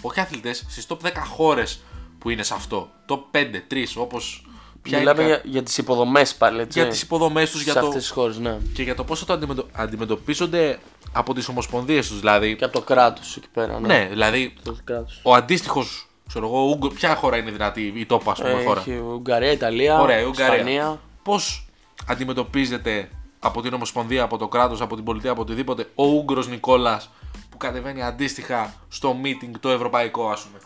όχι 0.00 0.20
αθλητές, 0.20 0.64
στις 0.68 0.86
top 0.88 0.96
10 1.02 1.10
χώρες 1.26 1.80
που 2.18 2.30
είναι 2.30 2.42
σε 2.42 2.54
αυτό. 2.54 2.88
Top 3.08 3.20
5, 3.30 3.62
3, 3.68 3.96
όπως 3.96 4.46
ποια 4.82 4.98
Μιλάμε 4.98 5.22
είναι 5.22 5.30
η 5.30 5.34
κα- 5.34 5.40
για, 5.42 5.50
για 5.52 5.62
τις 5.62 5.78
υποδομές 5.78 6.34
πάλι, 6.34 6.60
έτσι. 6.60 6.78
για 6.80 6.88
τις 6.88 7.02
υποδομές 7.02 7.50
τους, 7.50 7.58
σε 7.62 7.70
για 7.70 7.80
το, 7.80 7.86
αυτές 7.86 8.02
τις 8.02 8.10
χώρες, 8.10 8.38
ναι. 8.38 8.58
και 8.74 8.82
για 8.82 8.94
το 8.94 9.04
πόσο 9.04 9.24
το 9.24 9.32
αντιμετω- 9.32 9.66
αντιμετωπίζονται 9.72 10.78
από 11.12 11.34
τις 11.34 11.48
ομοσπονδίες 11.48 12.08
τους. 12.08 12.18
Δηλαδή, 12.20 12.56
Και 12.56 12.64
από 12.64 12.72
το 12.72 12.80
κράτος 12.80 13.36
εκεί 13.36 13.48
πέρα, 13.52 13.80
ναι. 13.80 13.86
ναι, 13.86 14.06
δηλαδή 14.10 14.54
Το 14.62 14.76
κράτος. 14.84 15.20
ο 15.22 15.34
αντίστοιχος, 15.34 16.06
ξέρω 16.28 16.46
εγώ, 16.46 16.60
Ούγκο- 16.68 16.92
ποια 16.92 17.14
χώρα 17.14 17.36
είναι 17.36 17.50
δυνατή, 17.50 17.80
η 17.82 18.06
top 18.10 18.20
ας 18.24 18.38
πούμε 18.38 18.50
Ε, 18.60 18.64
χώρα; 18.64 18.80
Έχει 18.80 18.96
Ουγγαρία, 18.98 19.50
Ιταλία, 19.52 20.00
Ωραία, 20.00 20.20
η 20.20 20.24
Ουγγαρία. 20.24 20.54
Ισπανία. 20.56 21.00
Πώς 21.22 21.66
αντιμετωπίζεται 22.06 23.08
από 23.38 23.62
την 23.62 23.74
Ομοσπονδία, 23.74 24.22
από 24.22 24.36
το 24.36 24.48
κράτος, 24.48 24.80
από 24.80 24.94
την 24.94 25.04
πολιτεία, 25.04 25.30
από 25.30 25.40
οτιδήποτε 25.42 25.90
ο 25.94 26.04
Ούγγρος 26.06 26.48
Νικόλας 26.48 27.10
που 27.50 27.56
κατεβαίνει 27.56 28.02
αντίστοιχα 28.02 28.74
στο 28.88 29.16
meeting 29.24 29.50
το 29.60 29.68
ευρωπαϊκό 29.70 30.30
ας 30.30 30.42
πούμε. 30.42 30.58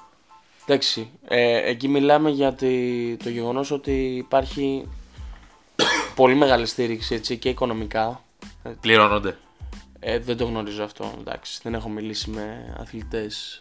Εντάξει, 0.66 1.10
ε, 1.28 1.70
εκεί 1.70 1.88
μιλάμε 1.88 2.30
για 2.30 2.52
τη- 2.54 3.16
το 3.16 3.28
γεγονός 3.28 3.70
ότι 3.70 3.92
υπάρχει 4.16 4.88
πολύ 6.14 6.34
μεγάλη 6.34 6.66
στήριξη 6.66 7.14
έτσι, 7.14 7.38
και 7.38 7.48
οικονομικά. 7.48 8.22
Πληρώνονται. 8.80 9.36
Ε, 10.00 10.18
δεν 10.18 10.36
το 10.36 10.44
γνωρίζω 10.44 10.82
αυτό, 10.84 11.12
εντάξει, 11.18 11.60
δεν 11.62 11.74
έχω 11.74 11.88
μιλήσει 11.88 12.30
με 12.30 12.76
αθλητές 12.80 13.60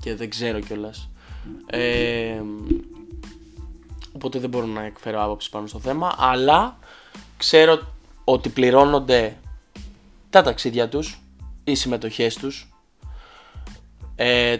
και 0.00 0.14
δεν 0.14 0.30
ξέρω 0.30 0.60
κιόλας. 0.60 1.08
Ε, 1.66 2.40
οπότε 4.14 4.38
δεν 4.38 4.50
μπορώ 4.50 4.66
να 4.66 4.82
εκφέρω 4.82 5.22
άποψη 5.22 5.50
πάνω 5.50 5.66
στο 5.66 5.78
θέμα, 5.78 6.14
αλλά 6.18 6.78
ξέρω 7.36 7.80
ότι 8.30 8.48
πληρώνονται 8.48 9.36
τα 10.30 10.42
ταξίδια 10.42 10.88
τους, 10.88 11.20
οι 11.64 11.74
συμμετοχές 11.74 12.36
τους, 12.36 12.72
ε, 14.16 14.56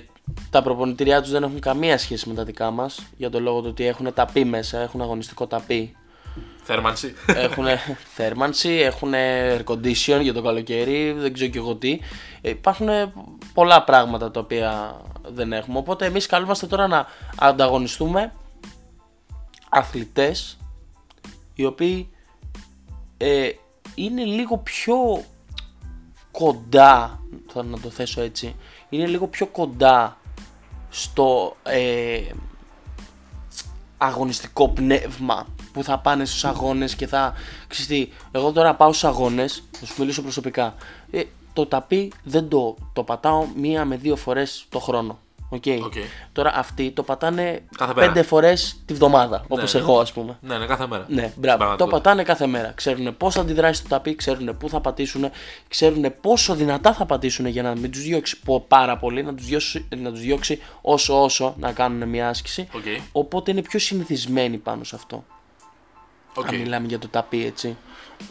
τα 0.51 0.63
προπονητήριά 0.63 1.23
τους 1.23 1.31
δεν 1.31 1.43
έχουν 1.43 1.61
καμία 1.61 1.99
σχέση 1.99 2.29
με 2.29 2.35
τα 2.35 2.45
δικά 2.45 2.71
μας, 2.71 3.07
για 3.17 3.31
το 3.31 3.41
λόγο 3.41 3.61
του 3.61 3.67
ότι 3.71 3.87
έχουν 3.87 4.15
ταπεί 4.15 4.45
μέσα, 4.45 4.79
έχουν 4.81 5.03
αγωνιστικό 5.03 5.47
ταπεί, 5.47 5.97
Θέρμανση. 6.63 7.15
έχουν 7.27 7.65
θέρμανση, 8.17 8.71
έχουν 8.71 9.13
air 9.15 9.65
condition 9.65 10.21
για 10.23 10.33
το 10.33 10.43
καλοκαίρι, 10.43 11.13
δεν 11.13 11.33
ξέρω 11.33 11.51
και 11.51 11.59
εγώ 11.59 11.75
τι. 11.75 12.01
Ε, 12.41 12.51
Υπάρχουν 12.51 12.89
πολλά 13.55 13.85
πράγματα 13.85 14.31
τα 14.31 14.41
οποία 14.41 15.01
δεν 15.29 15.53
έχουμε. 15.53 15.79
Οπότε 15.79 16.07
εμείς 16.07 16.27
καλούμαστε 16.27 16.67
τώρα 16.67 16.87
να 16.87 17.07
ανταγωνιστούμε 17.37 18.33
αθλητές 19.69 20.59
οι 21.55 21.65
οποίοι 21.65 22.11
ε, 23.19 23.51
είναι 23.95 24.25
λίγο 24.25 24.57
πιο 24.59 25.25
κοντά, 26.31 27.21
θα 27.53 27.63
να 27.63 27.81
το 27.81 27.91
θέσω 27.91 28.21
έτσι, 28.21 28.57
είναι 28.89 29.07
λίγο 29.07 29.27
πιο 29.27 29.47
κοντά 29.47 30.17
στο 30.91 31.57
ε, 31.63 32.21
αγωνιστικό 33.99 34.69
πνεύμα 34.69 35.47
που 35.73 35.83
θα 35.83 35.99
πάνε 35.99 36.25
στους 36.25 36.45
αγώνες 36.45 36.95
και 36.95 37.07
θα... 37.07 37.35
Ξέρεις 37.67 37.87
τι, 37.87 38.13
εγώ 38.31 38.53
τώρα 38.53 38.75
πάω 38.75 38.93
στους 38.93 39.05
αγώνες, 39.05 39.63
θα 39.71 39.87
σου 39.87 39.95
μιλήσω 39.99 40.23
προσωπικά, 40.23 40.75
ε, 41.11 41.23
το 41.53 41.67
ταπί 41.67 42.13
δεν 42.25 42.49
το, 42.49 42.77
το 42.93 43.03
πατάω 43.03 43.47
μία 43.57 43.85
με 43.85 43.97
δύο 43.97 44.17
φορές 44.17 44.67
το 44.69 44.79
χρόνο. 44.79 45.19
OK. 45.51 45.63
OK. 45.85 45.93
Τώρα 46.33 46.53
αυτοί 46.55 46.91
το 46.91 47.03
πατάνε 47.03 47.63
Κάθε 47.77 47.95
μέρα. 47.95 48.07
πέντε 48.07 48.23
φορές 48.23 48.81
τη 48.85 48.95
βδομάδα, 48.95 49.45
όπως 49.49 49.75
ναι. 49.75 49.81
εγώ 49.81 50.01
ας 50.01 50.13
πούμε. 50.13 50.39
ναι, 50.41 50.59
ναι, 50.59 50.67
κάθε 50.67 50.87
μέρα. 50.87 51.05
Ναι, 51.09 51.21
Στην 51.29 51.33
μπράβο. 51.41 51.59
Το 51.59 51.65
πραγματικότητα. 51.65 51.97
πατάνε 51.97 52.23
κάθε 52.23 52.47
μέρα. 52.47 52.73
Ξέρουν 52.77 53.17
πώς 53.17 53.35
θα 53.35 53.41
αντιδράσει 53.41 53.83
το 53.83 53.89
ταπί, 53.89 54.15
ξέρουν 54.15 54.57
πού 54.59 54.69
θα 54.69 54.81
πατήσουν, 54.81 55.31
ξέρουν 55.69 56.15
πόσο 56.21 56.55
δυνατά 56.55 56.93
θα 56.95 57.07
πατήσουν 57.07 57.47
για 57.47 57.63
να 57.63 57.75
μην 57.77 57.91
τους 57.91 58.03
διώξει 58.03 58.41
πο- 58.41 58.61
πάρα 58.69 58.97
πολύ, 58.97 59.23
να 59.23 59.35
τους 59.35 59.47
διώξει, 59.47 59.87
να 59.97 60.11
τους 60.11 60.21
διώξει 60.21 60.59
όσο 60.81 61.23
όσο 61.23 61.55
να 61.59 61.73
κάνουν 61.73 62.09
μια 62.09 62.29
άσκηση. 62.29 62.69
Οκ. 62.75 62.83
Οπότε 63.13 63.51
είναι 63.51 63.63
πιο 63.63 63.79
συνηθισμένοι 63.79 64.57
πάνω 64.59 64.85
σε 64.85 64.97
αυτό. 64.97 65.25
Οκ. 66.35 66.47
Αν 66.49 66.55
μιλάμε 66.57 66.87
για 66.87 66.99
το 66.99 67.09
ταπί, 67.09 67.45
έτσι. 67.47 67.77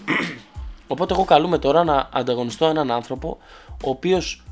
Οπότε 0.87 1.13
εγώ 1.13 1.23
καλούμαι 1.25 1.57
τώρα 1.57 1.83
να 1.83 2.09
ανταγωνιστώ 2.13 2.65
έναν 2.65 2.91
άνθρωπο 2.91 3.37
ο 3.69 3.89
οποίος 3.89 4.43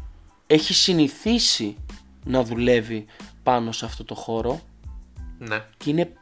έχει 0.47 0.73
συνηθίσει 0.73 1.77
να 2.25 2.43
δουλεύει 2.43 3.05
πάνω 3.43 3.71
σε 3.71 3.85
αυτό 3.85 4.03
το 4.03 4.15
χώρο 4.15 4.59
Ναι, 5.39 5.63
και 5.77 5.89
είναι 5.89 6.13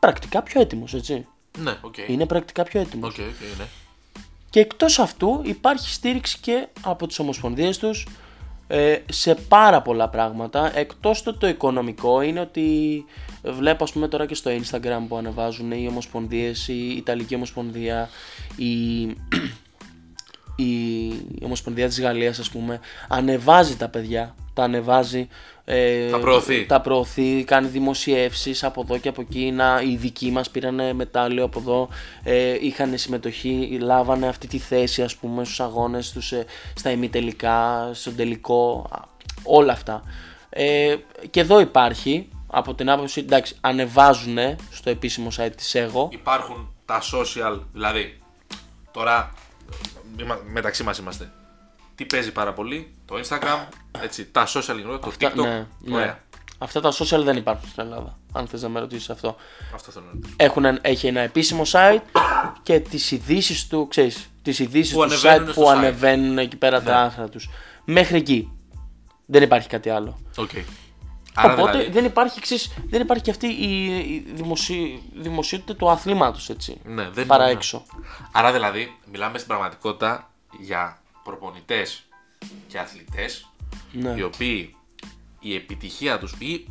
πρακτικά 0.00 0.42
πιο 0.42 0.60
έτοιμος, 0.60 0.94
έτσι. 0.94 1.26
ναι, 1.58 1.78
οκ. 1.80 1.94
Είναι 2.06 2.26
πρακτικά 2.26 2.62
πιο 2.62 2.80
έτοιμος. 2.80 3.18
OK, 3.18 3.24
OK, 3.24 3.58
ναι. 3.58 3.64
Και 4.50 4.60
εκτός 4.60 4.98
αυτού 4.98 5.40
υπάρχει 5.44 5.88
στήριξη 5.90 6.38
και 6.38 6.66
από 6.82 7.06
τις 7.06 7.18
ομοσπονδίες 7.18 7.78
τους 7.78 8.06
ε, 8.66 8.98
σε 9.10 9.34
πάρα 9.34 9.82
πολλά 9.82 10.08
πράγματα. 10.08 10.78
Εκτός 10.78 11.22
το 11.22 11.34
το 11.38 11.48
οικονομικό 11.48 12.20
είναι 12.22 12.40
ότι 12.40 13.04
βλέπω 13.42 13.84
ας 13.84 13.92
πούμε 13.92 14.08
τώρα 14.08 14.26
και 14.26 14.34
στο 14.34 14.50
Instagram 14.50 15.04
που 15.08 15.16
ανεβάζουν 15.16 15.70
οι 15.72 15.86
ομοσπονδίες, 15.88 16.68
η 16.68 16.96
Ιταλική 16.96 17.34
Ομοσπονδία, 17.34 18.08
η, 18.56 19.06
η 20.62 21.44
Ομοσπονδία 21.44 21.88
της 21.88 22.00
Γαλλίας 22.00 22.38
ας 22.38 22.50
πούμε, 22.50 22.80
ανεβάζει 23.08 23.76
τα 23.76 23.88
παιδιά, 23.88 24.34
τα 24.54 24.62
ανεβάζει. 24.62 25.28
ε, 25.64 26.10
Τα 26.10 26.18
προωθεί. 26.18 26.66
Τα 26.66 26.80
προωθεί, 26.80 27.44
κάνει 27.44 27.68
δημοσιεύσεις 27.68 28.64
από 28.64 28.80
εδώ 28.80 28.98
και 28.98 29.08
από 29.08 29.20
εκεί. 29.20 29.50
Να, 29.50 29.80
οι 29.82 29.96
δικοί 29.96 30.30
μας 30.30 30.50
πήραν 30.50 30.96
μετάλλιο 30.96 31.44
από 31.44 31.58
εδώ, 31.58 31.88
ε, 32.22 32.56
είχαν 32.60 32.98
συμμετοχή, 32.98 33.78
λάβανε 33.80 34.28
αυτή 34.28 34.46
τη 34.46 34.58
θέση 34.58 35.02
ας 35.02 35.16
πούμε 35.16 35.44
στους 35.44 35.60
αγώνες 35.60 36.12
τους, 36.12 36.32
ε, 36.32 36.44
στα 36.74 36.90
ημιτελικά, 36.90 37.90
στον 37.92 38.16
τελικό, 38.16 38.88
α, 38.90 38.98
όλα 39.42 39.72
αυτά. 39.72 40.02
Ε, 40.50 40.96
και 41.30 41.40
εδώ 41.40 41.60
υπάρχει, 41.60 42.28
από 42.46 42.74
την 42.74 42.90
άποψη, 42.90 43.20
εντάξει, 43.20 43.56
ανεβάζουν 43.60 44.38
στο 44.70 44.90
επίσημο 44.90 45.28
site 45.36 45.52
της 45.56 45.74
ΕΓΟ. 45.74 46.08
Υπάρχουν 46.12 46.72
τα 46.84 47.00
social, 47.02 47.60
δηλαδή 47.72 48.18
τώρα 48.92 49.32
είμα- 49.64 49.97
μεταξύ 50.52 50.82
μας 50.82 50.98
είμαστε. 50.98 51.30
Τι 51.94 52.04
παίζει 52.04 52.32
πάρα 52.32 52.52
πολύ, 52.52 52.94
το 53.04 53.14
Instagram, 53.24 53.58
έτσι, 54.02 54.26
τα 54.32 54.46
social 54.46 54.74
media, 54.74 55.00
το 55.00 55.12
TikTok. 55.20 55.32
ναι, 55.34 55.66
ναι. 55.80 55.94
Ωραία. 55.94 56.18
Αυτά 56.58 56.80
τα 56.80 56.92
social 56.92 57.20
δεν 57.24 57.36
υπάρχουν 57.36 57.68
στην 57.68 57.82
Ελλάδα, 57.82 58.18
αν 58.32 58.46
θες 58.46 58.62
να 58.62 58.68
με 58.68 58.80
ρωτήσεις 58.80 59.10
αυτό. 59.10 59.36
Αυτό 59.74 59.90
θέλω 59.92 60.04
να 60.04 60.12
ρωτήσω. 60.12 60.34
Έχουν, 60.36 60.64
ένα- 60.64 60.78
έχει 60.82 61.06
ένα 61.06 61.20
επίσημο 61.20 61.62
site 61.72 62.00
και 62.62 62.80
τις 62.80 63.10
ειδήσεις 63.10 63.66
του, 63.66 63.86
ξέρεις, 63.88 64.30
τις 64.42 64.58
ειδήσεις 64.58 64.92
Που 64.94 64.98
του 64.98 65.04
ανεβαίνουν 65.04 65.48
site 65.48 65.52
στο 65.52 65.60
που 65.60 65.66
site. 65.68 65.72
ανεβαίνουν 65.72 66.38
εκεί 66.38 66.56
πέρα 66.56 66.82
τα 66.82 66.96
άρθρα 67.00 67.28
τους. 67.28 67.48
Μέχρι 67.84 68.16
εκεί. 68.16 68.52
Δεν 69.26 69.42
υπάρχει 69.42 69.68
κάτι 69.68 69.90
άλλο. 69.90 70.18
Οκ. 70.36 70.50
Άρα 71.38 71.52
Οπότε 71.52 71.70
δηλαδή, 71.70 71.90
δεν, 71.90 72.04
υπάρχει, 72.04 72.40
ξέρεις, 72.40 72.70
δεν 72.86 73.00
υπάρχει 73.00 73.22
και 73.22 73.30
αυτή 73.30 73.46
η, 73.46 73.84
η 73.96 74.32
δημοσι... 74.34 75.02
δημοσιότητα 75.14 75.76
του 75.76 75.90
αθλήματος, 75.90 76.50
έτσι. 76.50 76.80
ναι, 76.84 77.10
δεν 77.10 77.26
Παρά 77.26 77.44
ναι. 77.44 77.50
έξω. 77.50 77.82
Άρα 78.32 78.52
δηλαδή 78.52 78.96
μιλάμε 79.10 79.36
στην 79.36 79.48
πραγματικότητα 79.48 80.30
για 80.58 81.02
προπονητές 81.24 82.02
και 82.68 82.78
αθλητές 82.78 83.48
Ναι. 83.92 84.14
οι 84.16 84.22
οποίοι 84.22 84.74
η 85.40 85.54
επιτυχία 85.54 86.18
τους 86.18 86.34
ή 86.38 86.66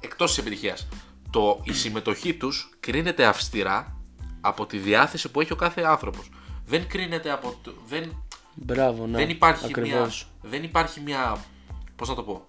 εκτός 0.00 0.28
της 0.28 0.38
επιτυχίας 0.38 0.86
το, 1.30 1.60
η 1.62 1.72
συμμετοχή 1.72 2.34
τους 2.34 2.70
κρίνεται 2.80 3.24
αυστηρά 3.24 3.96
από 4.40 4.66
τη 4.66 4.78
διάθεση 4.78 5.30
που 5.30 5.40
έχει 5.40 5.52
ο 5.52 5.56
κάθε 5.56 5.82
άνθρωπος. 5.82 6.28
Δεν 6.66 6.88
κρίνεται 6.88 7.30
από 7.30 7.54
το, 7.62 7.72
δεν, 7.88 8.22
Μπράβο, 8.54 9.06
ναι. 9.06 9.16
δεν 9.16 9.28
υπάρχει 9.28 9.64
μια, 9.66 9.76
Ακριβώς. 9.76 10.28
δεν 10.42 10.62
υπάρχει 10.62 11.00
μια, 11.00 11.36
πώς 11.96 12.08
να 12.08 12.14
το 12.14 12.22
πω, 12.22 12.44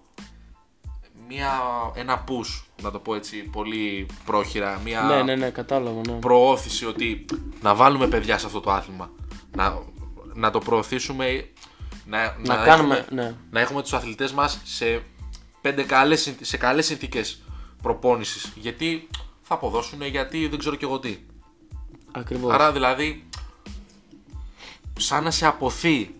μια, 1.28 1.60
ένα 1.94 2.24
push, 2.28 2.62
να 2.82 2.90
το 2.90 2.98
πω 2.98 3.14
έτσι 3.14 3.36
πολύ 3.36 4.06
πρόχειρα, 4.24 4.80
μια 4.84 5.02
Ναι, 5.02 5.22
ναι, 5.22 5.34
ναι, 5.34 5.50
κατάλαβα, 5.50 6.00
ναι. 6.06 6.12
προώθηση 6.18 6.86
ότι 6.86 7.24
να 7.62 7.74
βάλουμε 7.74 8.06
παιδιά 8.08 8.38
σε 8.38 8.46
αυτό 8.46 8.60
το 8.60 8.70
άθλημα. 8.72 9.10
Να, 9.56 9.78
να 10.34 10.50
το 10.50 10.58
προωθήσουμε, 10.58 11.48
να, 12.06 12.36
Να 12.44 12.56
κάνουμε, 12.56 12.96
έχουμε, 12.96 13.22
ναι. 13.22 13.34
να 13.50 13.60
έχουμε 13.60 13.82
τους 13.82 13.92
αθλητές 13.92 14.32
μας 14.32 14.60
σε, 14.64 15.02
πέντε 15.60 15.82
καλές, 15.82 16.20
συνθ- 16.20 16.44
σε 16.44 16.56
καλές 16.56 16.86
συνθήκες 16.86 17.42
προπόνησης. 17.82 18.52
Γιατί 18.56 19.08
θα 19.42 19.54
αποδώσουν, 19.54 20.02
γιατί 20.02 20.48
δεν 20.48 20.58
ξέρω 20.58 20.74
και 20.76 20.84
εγώ 20.84 20.98
τι. 20.98 21.18
Ακριβώς. 22.12 22.52
Άρα 22.52 22.72
δηλαδή, 22.72 23.28
σαν 24.98 25.24
να 25.24 25.30
σε 25.30 25.46
αποθεί 25.46 26.10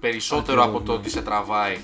περισσότερο 0.00 0.62
Ακριβώς, 0.62 0.80
από 0.80 0.86
το 0.86 0.92
ότι 0.92 1.10
σε 1.10 1.22
τραβάει 1.22 1.78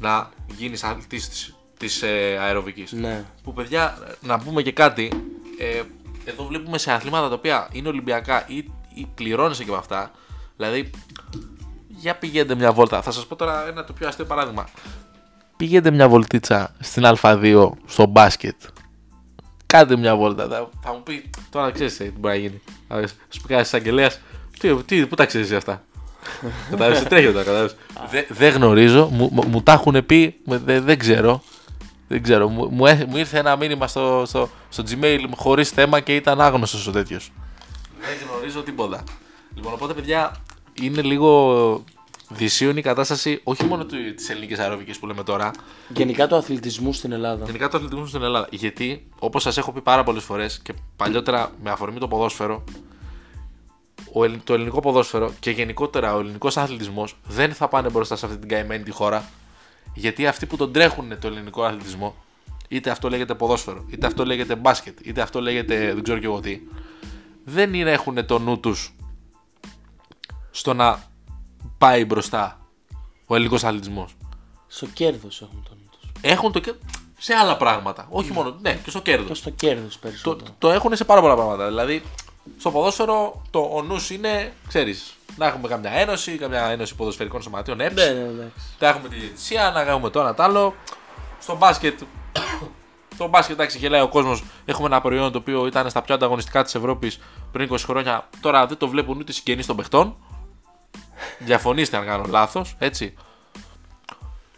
να 0.00 0.30
γίνεις 0.56 0.84
αθλητής 0.84 1.28
της, 1.28 1.54
της 1.78 2.02
ε, 2.02 2.36
αεροβικής. 2.40 2.92
Ναι. 2.92 3.24
Που 3.42 3.52
παιδιά, 3.52 3.98
να 4.20 4.38
πούμε 4.38 4.62
και 4.62 4.72
κάτι, 4.72 5.10
ε, 5.58 5.82
εδώ 6.24 6.44
βλέπουμε 6.44 6.78
σε 6.78 6.92
αθλήματα 6.92 7.28
τα 7.28 7.34
οποία 7.34 7.68
είναι 7.72 7.88
Ολυμπιακά 7.88 8.44
ή, 8.48 8.56
ή 8.94 9.06
πληρώνεσαι 9.14 9.64
και 9.64 9.70
με 9.70 9.76
αυτά. 9.76 10.10
Δηλαδή, 10.56 10.90
για 11.88 12.16
πηγαίνετε 12.16 12.54
μια 12.54 12.72
βόλτα. 12.72 13.02
Θα 13.02 13.10
σας 13.10 13.26
πω 13.26 13.36
τώρα 13.36 13.68
ένα 13.68 13.84
το 13.84 13.92
πιο 13.92 14.08
αστείο 14.08 14.24
παράδειγμα. 14.24 14.68
Πηγαίνετε 15.56 15.90
μια 15.90 16.08
βολτίτσα 16.08 16.74
στην 16.78 17.02
Α2 17.06 17.70
στο 17.86 18.06
μπάσκετ. 18.06 18.56
Κάντε 19.66 19.96
μια 19.96 20.16
βόλτα. 20.16 20.48
Θα, 20.48 20.68
θα 20.82 20.92
μου 20.92 21.02
πει, 21.02 21.30
τώρα 21.50 21.70
ξέρεις 21.70 21.96
τι 21.96 22.04
μπορεί 22.04 22.34
να 22.34 22.40
γίνει. 22.40 22.62
Θα 22.88 23.06
σου 23.06 23.40
πει 23.40 23.46
κανένας 23.46 23.66
εισαγγελέα, 23.66 24.10
τι, 24.58 24.82
τι, 24.82 25.06
πού 25.06 25.14
τα 25.14 25.26
ξέρεις 25.26 25.46
εσύ 25.46 25.56
αυτά; 25.56 25.84
Κατάλαβες, 26.70 27.02
τρέχει 27.02 27.26
τώρα, 27.26 27.38
κατάλαβες. 27.44 27.76
Δεν 28.10 28.24
δε 28.28 28.48
γνωρίζω, 28.48 29.08
μου, 29.12 29.28
μου, 29.32 29.42
μου 29.48 29.62
τα 29.62 29.72
έχουν 29.72 30.06
πει, 30.06 30.34
δεν 30.44 30.84
δεν 30.84 30.98
ξέρω. 30.98 31.42
Δεν 32.08 32.22
ξέρω, 32.22 32.48
μου, 32.48 32.68
μου, 32.70 32.86
έ- 32.86 33.04
μου 33.08 33.16
ήρθε 33.16 33.38
ένα 33.38 33.56
μήνυμα 33.56 33.86
στο, 33.86 34.22
στο, 34.26 34.48
στο 34.68 34.82
Gmail 34.90 35.20
χωρίς 35.36 35.70
θέμα 35.70 36.00
και 36.00 36.14
ήταν 36.14 36.40
άγνωστος 36.40 36.86
ο 36.86 36.90
τέτοιος. 36.90 37.32
Δεν 38.00 38.28
γνωρίζω 38.30 38.62
τίποτα. 38.62 39.02
Λοιπόν, 39.54 39.72
οπότε 39.72 39.92
παιδιά, 39.92 40.36
είναι 40.82 41.02
λίγο 41.02 41.84
δυσίωνη 42.28 42.78
η 42.78 42.82
κατάσταση 42.82 43.40
όχι 43.44 43.64
μόνο 43.64 43.84
της 44.16 44.28
ελληνικής 44.30 44.58
αεροβικής 44.58 44.98
που 44.98 45.06
λέμε 45.06 45.22
τώρα, 45.22 45.50
Γενικά 45.88 46.26
του 46.26 46.36
αθλητισμού 46.36 46.92
στην 46.92 47.12
Ελλάδα. 47.12 47.44
γενικά 47.44 47.68
του 47.68 47.76
αθλητισμού 47.76 48.06
στην 48.06 48.22
Ελλάδα. 48.22 48.46
Γιατί, 48.50 49.06
όπως 49.18 49.42
σας 49.42 49.58
έχω 49.58 49.72
πει 49.72 49.80
πάρα 49.80 50.04
πολλές 50.04 50.22
φορές 50.22 50.60
και 50.62 50.72
παλιότερα 50.96 51.50
με 51.62 51.70
αφορμή 51.70 51.98
το 51.98 52.08
ποδόσφαιρο, 52.08 52.54
ο, 52.54 52.62
ελλ- 52.66 52.80
το 54.44 54.54
ελληνικό 54.54 54.80
ποδόσφαιρο 54.80 55.32
και 55.40 55.50
γενικότερα 55.50 56.14
ο 56.14 56.18
ελληνικός 56.20 56.56
αθλητισμός 56.56 57.16
δεν 57.24 57.54
θα 57.54 57.68
πάνε 57.68 57.90
μπροστά 57.90 58.16
σε 58.16 58.26
αυτή 58.26 58.38
την 58.38 58.48
καημένη 58.48 58.82
τη 58.82 58.90
χώρα. 58.90 59.24
Γιατί 59.94 60.26
αυτοί 60.26 60.46
που 60.46 60.56
τον 60.56 60.72
τρέχουν 60.72 61.18
το 61.18 61.26
ελληνικό 61.26 61.62
αθλητισμό, 61.62 62.14
είτε 62.68 62.90
αυτό 62.90 63.08
λέγεται 63.08 63.34
ποδόσφαιρο, 63.34 63.84
είτε 63.88 64.06
αυτό 64.06 64.24
λέγεται 64.24 64.56
μπάσκετ, 64.56 64.98
είτε 65.02 65.20
αυτό 65.20 65.40
λέγεται 65.40 65.94
δεν 65.94 66.02
ξέρω 66.02 66.18
και 66.18 66.26
εγώ 66.26 66.40
τι, 66.40 66.60
δεν 67.44 67.74
είναι, 67.74 67.90
έχουν 67.90 68.26
το 68.26 68.38
νου 68.38 68.60
τους 68.60 68.94
στο 70.50 70.74
να 70.74 71.02
πάει 71.78 72.04
μπροστά 72.04 72.60
ο 73.26 73.34
ελληνικός 73.34 73.64
αθλητισμός. 73.64 74.16
Στο 74.66 74.86
κέρδος 74.86 75.42
έχουν 75.42 75.62
τον 75.68 75.76
νου 75.82 75.88
τους. 75.90 76.10
Έχουν 76.20 76.52
το 76.52 76.58
και 76.58 76.74
σε 77.18 77.34
άλλα 77.34 77.56
πράγματα. 77.56 78.06
Όχι 78.10 78.32
μόνο, 78.32 78.56
ναι, 78.60 78.74
και 78.84 78.90
στο 78.90 79.00
κέρδος. 79.00 79.28
Και 79.28 79.34
στο 79.34 79.50
κέρδος 79.50 79.92
Το, 79.92 79.98
περισσότερο. 80.02 80.50
το 80.58 80.70
έχουν 80.70 80.96
σε 80.96 81.04
πάρα 81.04 81.20
πολλά 81.20 81.34
πράγματα. 81.34 81.66
Δηλαδή, 81.66 82.02
στο 82.58 82.70
ποδόσφαιρο 82.70 83.42
το 83.50 83.58
ο 83.58 83.82
νους 83.82 84.10
είναι, 84.10 84.52
ξέρεις, 84.68 85.14
να 85.36 85.46
έχουμε 85.46 85.68
καμιά 85.68 85.90
ένωση, 85.90 86.36
καμιά 86.36 86.64
ένωση 86.64 86.94
ποδοσφαιρικών 86.94 87.42
σωματείων, 87.42 87.80
ΕΠΣ, 87.80 87.94
Ναι, 87.94 88.10
ναι, 88.10 88.20
εντάξει. 88.20 88.52
να 88.78 88.88
έχουμε 88.88 89.08
τη 89.08 89.16
διαιτησία, 89.16 89.70
να 89.70 89.84
κάνουμε 89.84 90.10
το 90.10 90.20
ένα 90.20 90.34
το 90.34 90.42
άλλο. 90.42 90.74
Στο 91.40 91.56
μπάσκετ, 91.56 92.00
στο 93.14 93.28
μπάσκετ, 93.28 93.54
εντάξει, 93.54 93.78
γελάει 93.78 94.00
ο 94.00 94.08
κόσμος. 94.08 94.44
Έχουμε 94.64 94.86
ένα 94.86 95.00
προϊόν 95.00 95.32
το 95.32 95.38
οποίο 95.38 95.66
ήταν 95.66 95.90
στα 95.90 96.02
πιο 96.02 96.14
ανταγωνιστικά 96.14 96.62
της 96.62 96.74
Ευρώπης 96.74 97.18
πριν 97.52 97.68
20 97.72 97.76
χρόνια. 97.78 98.28
Τώρα 98.40 98.66
δεν 98.66 98.76
το 98.76 98.88
βλέπουν 98.88 99.18
ούτε 99.18 99.32
οι 99.32 99.34
συγγενείς 99.34 99.66
των 99.66 99.76
παιχτών. 99.76 100.16
Διαφωνήστε 101.38 101.96
αν 101.96 102.06
κάνω 102.06 102.24
λάθος, 102.28 102.74
έτσι. 102.78 103.14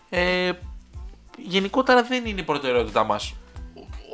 Ε, 0.09 0.53
γενικότερα 1.37 2.03
δεν 2.03 2.27
είναι 2.27 2.41
η 2.41 2.45
προτεραιότητά 2.45 3.05
μας 3.05 3.35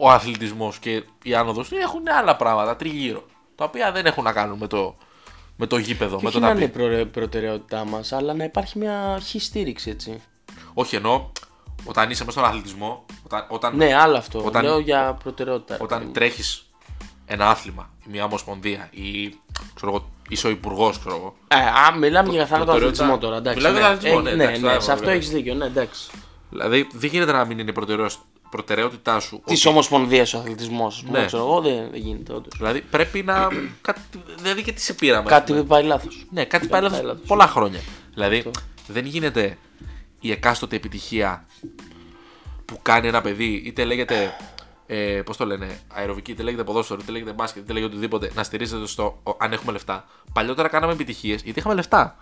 ο 0.01 0.11
αθλητισμός 0.11 0.79
και 0.79 1.05
η 1.23 1.35
άνοδος. 1.35 1.73
Έχουν 1.73 2.03
άλλα 2.19 2.37
πράγματα 2.37 2.77
τριγύρω. 2.77 3.25
Τα 3.59 3.65
οποία 3.65 3.93
δεν 3.93 4.07
έχουν 4.07 4.25
να 4.25 4.33
κάνουν 4.33 4.59
με 4.59 4.67
το, 4.67 4.95
με 5.57 5.67
το 5.67 5.77
γήπεδο, 5.79 6.17
Και 6.17 6.23
με 6.23 6.29
όχι 6.29 6.39
το 6.41 6.45
να 6.45 6.51
είναι 6.51 6.59
η 6.65 6.67
ταπί. 6.69 6.79
προρε- 6.79 7.05
προτεραιότητά 7.05 7.85
μας, 7.85 8.13
αλλά 8.13 8.35
να 8.35 8.45
υπάρχει 8.45 8.79
μια 8.79 9.19
χη 9.23 9.39
στήριξη 9.39 9.91
έτσι. 9.91 10.23
Όχι 10.75 10.97
εννοώ 10.97 11.31
όταν 11.85 12.11
είσαι 12.11 12.25
μέσα 12.25 12.39
στον 12.39 12.51
αθλητισμό, 12.51 13.05
όταν, 13.25 13.45
όταν, 13.49 13.77
Ναι, 13.77 13.95
άλλο 13.95 14.17
αυτό. 14.17 14.45
Όταν- 14.45 14.65
Λέω 14.65 14.79
για 14.79 15.17
προτεραιότητα. 15.23 15.77
ρε 15.77 15.83
όταν 15.83 15.99
παιδί 15.99 16.09
μου. 16.09 16.15
τρέχεις 16.15 16.67
ένα 17.27 17.49
άθλημα, 17.51 17.91
ή 18.07 18.11
μια 18.11 18.25
ομοσπονδία 18.25 18.89
ή 18.91 19.35
ξέρω 19.75 19.91
εγώ, 19.95 20.09
είσαι 20.29 20.47
ο 20.47 20.51
υπουργός, 20.51 20.99
ξέρω 20.99 21.15
εγώ. 21.15 21.35
Ε, 21.49 21.57
α, 21.57 21.97
μιλάμε 21.99 22.29
για 22.31 22.41
καθαρά 22.41 22.59
το 22.61 22.65
προτεραιότητα- 22.65 23.05
αθλητισμό 23.05 23.19
τώρα. 23.19 23.37
Εντάξει, 23.37 23.57
Μιλάμε 23.59 23.79
για 23.79 23.89
ναι. 23.89 23.95
αθλητισμό, 23.95 24.19
Ε, 24.21 24.23
ναι, 24.31 24.37
ναι, 24.37 24.43
εντάξει, 24.43 24.61
ναι, 24.63 24.69
τώρα 24.69 24.81
σε 24.81 24.91
αυτό 24.93 25.05
βέβαια. 25.05 25.19
έχεις 25.21 25.31
δίκιο. 25.31 25.55
Ναι, 25.55 25.65
εντάξει. 25.65 26.11
Δηλαδή 26.51 26.87
δεν 26.93 27.11
γίνεται 27.11 27.33
να 27.33 27.45
μην 27.45 27.59
είναι 27.59 27.71
η 27.71 27.73
προτεραιό- 27.73 28.11
προτεραιότητά 28.51 29.21
σου. 29.21 29.43
Της 29.47 29.59
ότι- 29.61 29.69
ομοσπονδίας 29.69 30.35
ο 30.35 30.39
αθλητισμός, 30.39 30.97
ας 30.97 31.03
πούμε, 31.03 31.19
Ναι. 31.19 31.27
ξέρω 31.27 31.43
εγώ, 31.43 31.61
δεν, 31.61 31.91
δεν 31.91 32.01
γίνεται 32.01 32.33
όντως. 32.33 32.53
Δηλαδή 32.57 32.81
πρέπει 32.81 33.23
να. 33.23 33.49
κάτι, 33.81 34.01
δηλαδή 34.37 34.63
και 34.63 34.73
τι 34.73 34.81
σε 34.81 34.93
πήραμε. 34.93 35.29
Κάτι 35.29 35.53
πάει 35.53 35.83
λάθος. 35.83 36.27
Ναι, 36.31 36.45
κάτι 36.45 36.67
πάει 36.67 36.81
πάει 36.81 36.91
λάθος 36.91 37.07
λάθος. 37.07 37.27
πολλά 37.27 37.47
χρόνια. 37.47 37.81
Δηλαδή 38.15 38.51
δεν 38.87 39.05
γίνεται 39.07 39.59
η 40.21 40.31
εκάστοτε 40.31 40.77
επιτυχία 40.77 41.45
που 42.65 42.79
κάνει 42.83 43.09
ένα 43.09 43.21
παιδί, 43.21 43.63
είτε 43.67 43.85
λέγεται. 43.85 44.37
Ε, 44.91 45.23
Πώς 45.25 45.37
το 45.37 45.47
λένε, 45.47 45.81
αεροβική, 45.89 46.31
είτε 46.31 46.43
λέγεται 46.43 46.65
ποδόσφαιρο, 46.65 47.01
είτε 47.03 47.13
λέγεται 47.13 47.33
μπάσκετ, 47.33 47.63
είτε 47.63 47.73
λέγεται 47.73 47.91
οτιδήποτε, 47.93 48.31
να 48.35 48.43
στηρίζεται 48.43 48.87
στο 48.87 49.21
ο, 49.23 49.31
αν 49.39 49.53
έχουμε 49.53 49.73
λεφτά. 49.73 50.05
Παλιότερα 50.33 50.69
κάναμε 50.69 50.93
επιτυχίες 50.93 51.43
γιατί 51.43 51.59
είχαμε 51.59 51.75
λεφτά. 51.75 52.19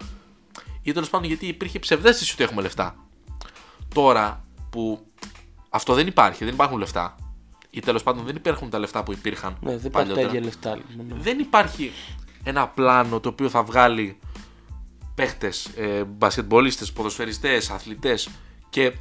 Ή 0.83 0.93
τέλος 0.93 1.11
πάντων 1.11 1.27
γιατί 1.29 1.47
υπήρχε 1.47 1.79
ψευδέστηση 1.79 2.33
ότι 2.33 2.43
έχουμε 2.43 2.63
λεφτά. 2.63 2.95
Τώρα 3.95 4.41
που 4.71 5.07
αυτό 5.69 5.95
δεν 5.95 6.07
υπάρχει, 6.07 6.45
δεν 6.45 6.55
υπάρχουν 6.55 6.79
λεφτά, 6.79 7.15
ή 7.71 7.81
τέλος 7.81 8.03
πάντων 8.03 8.25
δεν 8.25 8.37
υπάρχουν 8.37 8.71
τα 8.71 8.79
λεφτά 8.79 9.03
που 9.03 9.13
υπήρχαν 9.13 9.57
Ναι, 9.61 9.77
δεν 9.77 9.87
υπάρχει 9.87 9.91
τα 9.91 9.99
παλιότερα 9.99 10.27
ίδια 10.27 10.41
λεφτά. 10.41 10.77
λοιπόν, 10.77 11.07
ναι. 11.07 11.15
δεν 11.23 11.39
υπάρχει 11.39 11.93
ένα 12.45 12.69
πλάνο 12.69 13.21
το 13.21 13.29
οποίο 13.29 13.49
θα 13.49 13.63
βγάλει 13.63 14.19
παίχτες, 15.15 15.67
ε, 15.77 16.05
μπασκετμπολίστες, 16.05 16.93
ποδοσφαιριστές, 16.93 17.71
αθλητές 17.71 18.29
και 18.71 18.93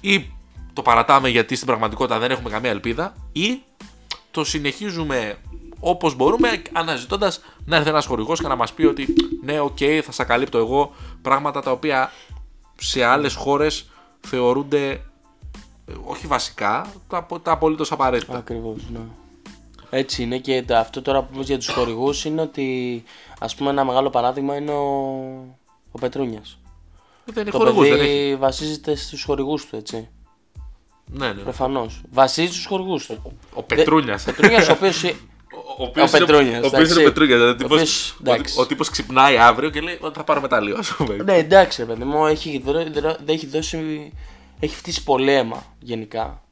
ή 0.00 0.30
το 0.72 0.82
παρατάμε 0.82 1.28
γιατί 1.28 1.54
στην 1.54 1.66
πραγματικότητα 1.66 2.18
δεν 2.18 2.30
έχουμε 2.30 2.50
καμία 2.50 2.70
ελπίδα 2.70 3.14
ή 3.32 3.62
το 4.30 4.44
συνεχίζουμε 4.44 5.38
όπως 5.80 6.14
μπορούμε 6.14 6.62
αναζητώντας 6.72 7.40
να 7.64 7.76
έρθει 7.76 7.88
ένας 7.88 8.06
χορηγός 8.06 8.40
και 8.40 8.48
να 8.48 8.56
μας 8.56 8.72
πει 8.72 8.84
ότι 8.84 9.14
ναι, 9.42 9.60
οκ, 9.60 9.78
θα 10.04 10.12
σας 10.12 10.26
καλύπτω 10.26 10.58
εγώ 10.58 10.94
πράγματα 11.22 11.60
τα 11.60 11.70
οποία 11.70 12.12
σε 12.76 13.04
άλλες 13.04 13.34
χώρες 13.34 13.90
θεωρούνται 14.20 14.90
ε, 14.90 15.00
όχι 16.04 16.26
βασικά, 16.26 16.86
τα, 17.08 17.26
τα 17.42 17.52
απολύτως 17.52 17.92
απαραίτητα. 17.92 18.36
Ακριβώς, 18.36 18.76
ναι. 18.92 18.98
Έτσι 19.90 20.22
είναι 20.22 20.38
και 20.38 20.62
τα- 20.62 20.78
αυτό 20.78 21.02
τώρα 21.02 21.22
που 21.22 21.30
είπες 21.34 21.46
για 21.46 21.56
τους 21.58 21.68
χορηγούς 21.68 22.24
είναι 22.24 22.40
ότι 22.40 23.02
ας 23.38 23.54
πούμε 23.54 23.70
ένα 23.70 23.84
μεγάλο 23.84 24.10
παράδειγμα 24.10 24.56
είναι 24.56 24.70
ο, 24.70 24.86
ο 25.90 25.98
Πετρούνιας. 26.00 26.58
Δεν 27.24 27.42
είναι 27.42 27.50
Το 27.50 27.58
χορηγούς, 27.58 27.88
δεν 27.88 27.98
έχει. 27.98 28.06
παιδί 28.06 28.36
βασίζεται 28.36 28.94
στους 28.94 29.22
χορηγούς 29.24 29.66
του, 29.66 29.76
έτσι. 29.76 30.08
Ναι, 31.12 31.26
ναι. 31.32 31.42
Προφανώς. 31.42 32.02
Βασίζει 32.12 32.52
στους 32.52 32.66
χορηγούς 32.66 33.06
του. 33.06 33.38
Ο 33.54 33.62
Πετρούνιας. 33.62 34.24
Πετρούνιας, 34.24 34.68
ο 34.68 34.72
οποίος. 34.72 35.02
Ο 35.78 35.82
οποίος 35.84 36.12
Ο 36.12 36.16
είναι- 36.16 36.26
Πετρούνιας, 36.26 36.64
Ο 36.64 36.66
οποίος 36.66 36.90
είναι 36.90 37.00
εντάξει. 37.00 37.02
Πετρούνιας. 37.04 37.40
Ο 37.40 37.54
Δηλαδή, 37.54 37.64
οποίος, 37.74 38.14
τύπος- 38.18 38.32
εντάξει. 38.34 38.60
Ο 38.60 38.66
τύπος 38.66 38.88
ξυπνάει 38.90 39.36
αύριο 39.38 39.70
και 39.70 39.80
λέει 39.80 39.98
ότι 40.00 40.18
θα 40.18 40.24
πάρω 40.24 40.40
μετάλλιο. 40.40 40.76
ας 40.78 40.94
πούμε. 40.96 41.14
ναι, 41.16 41.34
εντάξει, 41.36 41.80
ρε 41.84 41.92
παιδί 41.92 42.04
μου, 42.04 42.26
έχει, 42.26 42.62
δρω- 42.64 42.92
δρω- 42.92 43.16
δεν 43.24 43.34
έχει 43.34 43.46
δώσει. 43.46 44.12
Έχει 44.60 44.74
φτύσει 44.74 45.04
πολύ 45.04 45.32
αίμα 45.32 45.62
γενικά. 45.80 46.42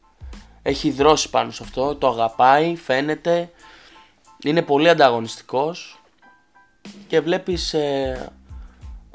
Έχει 0.62 0.90
δρώσει 0.90 1.30
πάνω 1.30 1.50
σε 1.50 1.62
αυτό, 1.62 1.94
το 1.94 2.08
αγαπάει, 2.08 2.76
φαίνεται. 2.76 3.50
Είναι 4.44 4.62
πολύ 4.62 4.88
ανταγωνιστικός 4.88 6.00
και 7.08 7.20
βλέπεις 7.20 7.74
ε, 7.74 8.32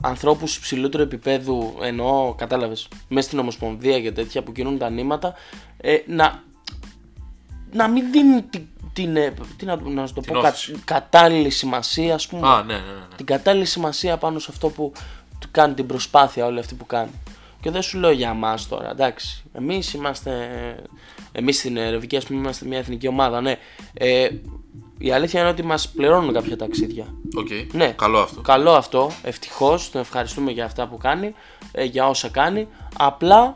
ανθρώπους 0.02 0.58
υψηλότερου 0.58 1.04
επίπεδου, 1.04 1.78
εννοώ, 1.82 2.34
κατάλαβες, 2.34 2.88
μέσα 3.08 3.28
στην 3.28 3.40
Ομοσπονδία 3.40 4.02
και 4.02 4.12
τέτοια 4.12 4.44
που 4.44 4.52
κινούν 4.52 4.78
τα 4.78 4.90
νήματα, 4.90 5.34
ε, 5.78 5.98
να, 6.08 6.44
να 7.72 7.88
μην 7.88 8.12
δίνουν 8.12 8.50
την, 8.50 8.68
την, 8.94 9.16
ε, 9.16 9.34
τι 9.58 9.66
να, 9.66 9.76
να 9.76 10.08
σου 10.08 10.14
το 10.14 10.22
Την 10.22 10.34
πω, 10.34 10.40
κα- 10.40 10.48
όθηση. 10.48 10.82
κατάλληλη 10.86 11.50
σημασία, 11.50 12.14
ας 12.14 12.28
πούμε 12.28 12.48
Α, 12.48 12.64
ναι, 12.64 12.74
ναι, 12.74 12.80
ναι. 12.80 12.86
ναι. 12.86 13.16
την 13.16 13.26
κατάλληλη 13.26 13.66
σημασία 13.66 14.18
πάνω 14.18 14.40
σε 14.40 14.48
αυτό 14.50 14.70
που 14.70 14.92
του 15.40 15.48
κάνει 15.52 15.74
την 15.74 15.86
προσπάθεια 15.86 16.46
όλη 16.46 16.60
αυτή 16.60 16.76
που 16.76 16.86
κάνει. 16.86 17.12
Και 17.62 17.72
δεν 17.72 17.82
σου 17.82 17.98
λέω 17.98 18.12
για 18.12 18.30
εμάς 18.30 18.68
τώρα, 18.68 18.90
εντάξει. 18.90 19.44
Εμείς 19.54 19.94
είμαστε. 19.94 20.50
Εμείς 21.32 21.58
στην 21.58 21.78
Αεροβική, 21.78 22.18
ας 22.18 22.26
πούμε, 22.26 22.40
είμαστε 22.40 22.66
μια 22.66 22.78
εθνική 22.78 23.08
ομάδα, 23.08 23.42
ναι. 23.42 23.58
Ε, 23.94 24.30
η 24.98 25.12
αλήθεια 25.12 25.40
είναι 25.40 25.50
ότι 25.50 25.64
μας 25.64 25.90
πληρώνουν 25.90 26.34
κάποια 26.34 26.58
ταξίδια. 26.58 27.06
Οκ. 27.36 27.74
Ναι. 27.74 27.88
Καλό 27.88 28.20
αυτό. 28.20 28.42
Καλό 28.42 28.72
αυτό, 28.72 29.12
ευτυχώς. 29.24 29.90
Τον 29.90 30.02
ευχαριστούμε 30.02 30.52
για 30.52 30.66
αυτά 30.66 30.88
που 30.88 30.98
κάνει, 30.98 31.34
ε, 31.72 31.84
για 31.84 32.08
όσα 32.08 32.30
κάνει. 32.30 32.68
Απλά 32.98 33.56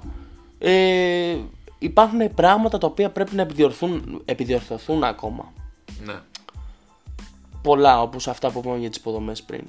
ε, 0.59 1.37
υπάρχουν 1.79 2.33
πράγματα 2.33 2.77
τα 2.77 2.87
οποία 2.87 3.09
πρέπει 3.09 3.35
να 3.35 3.41
επιδιορθούν, 3.41 4.21
επιδιορθωθούν 4.25 5.03
ακόμα. 5.03 5.53
Ναι. 6.05 6.15
Πολλά 7.61 8.01
όπως 8.01 8.27
αυτά 8.27 8.51
που 8.51 8.59
είπαμε 8.59 8.77
για 8.77 8.89
τις 8.89 8.97
υποδομές 8.97 9.43
πριν. 9.43 9.63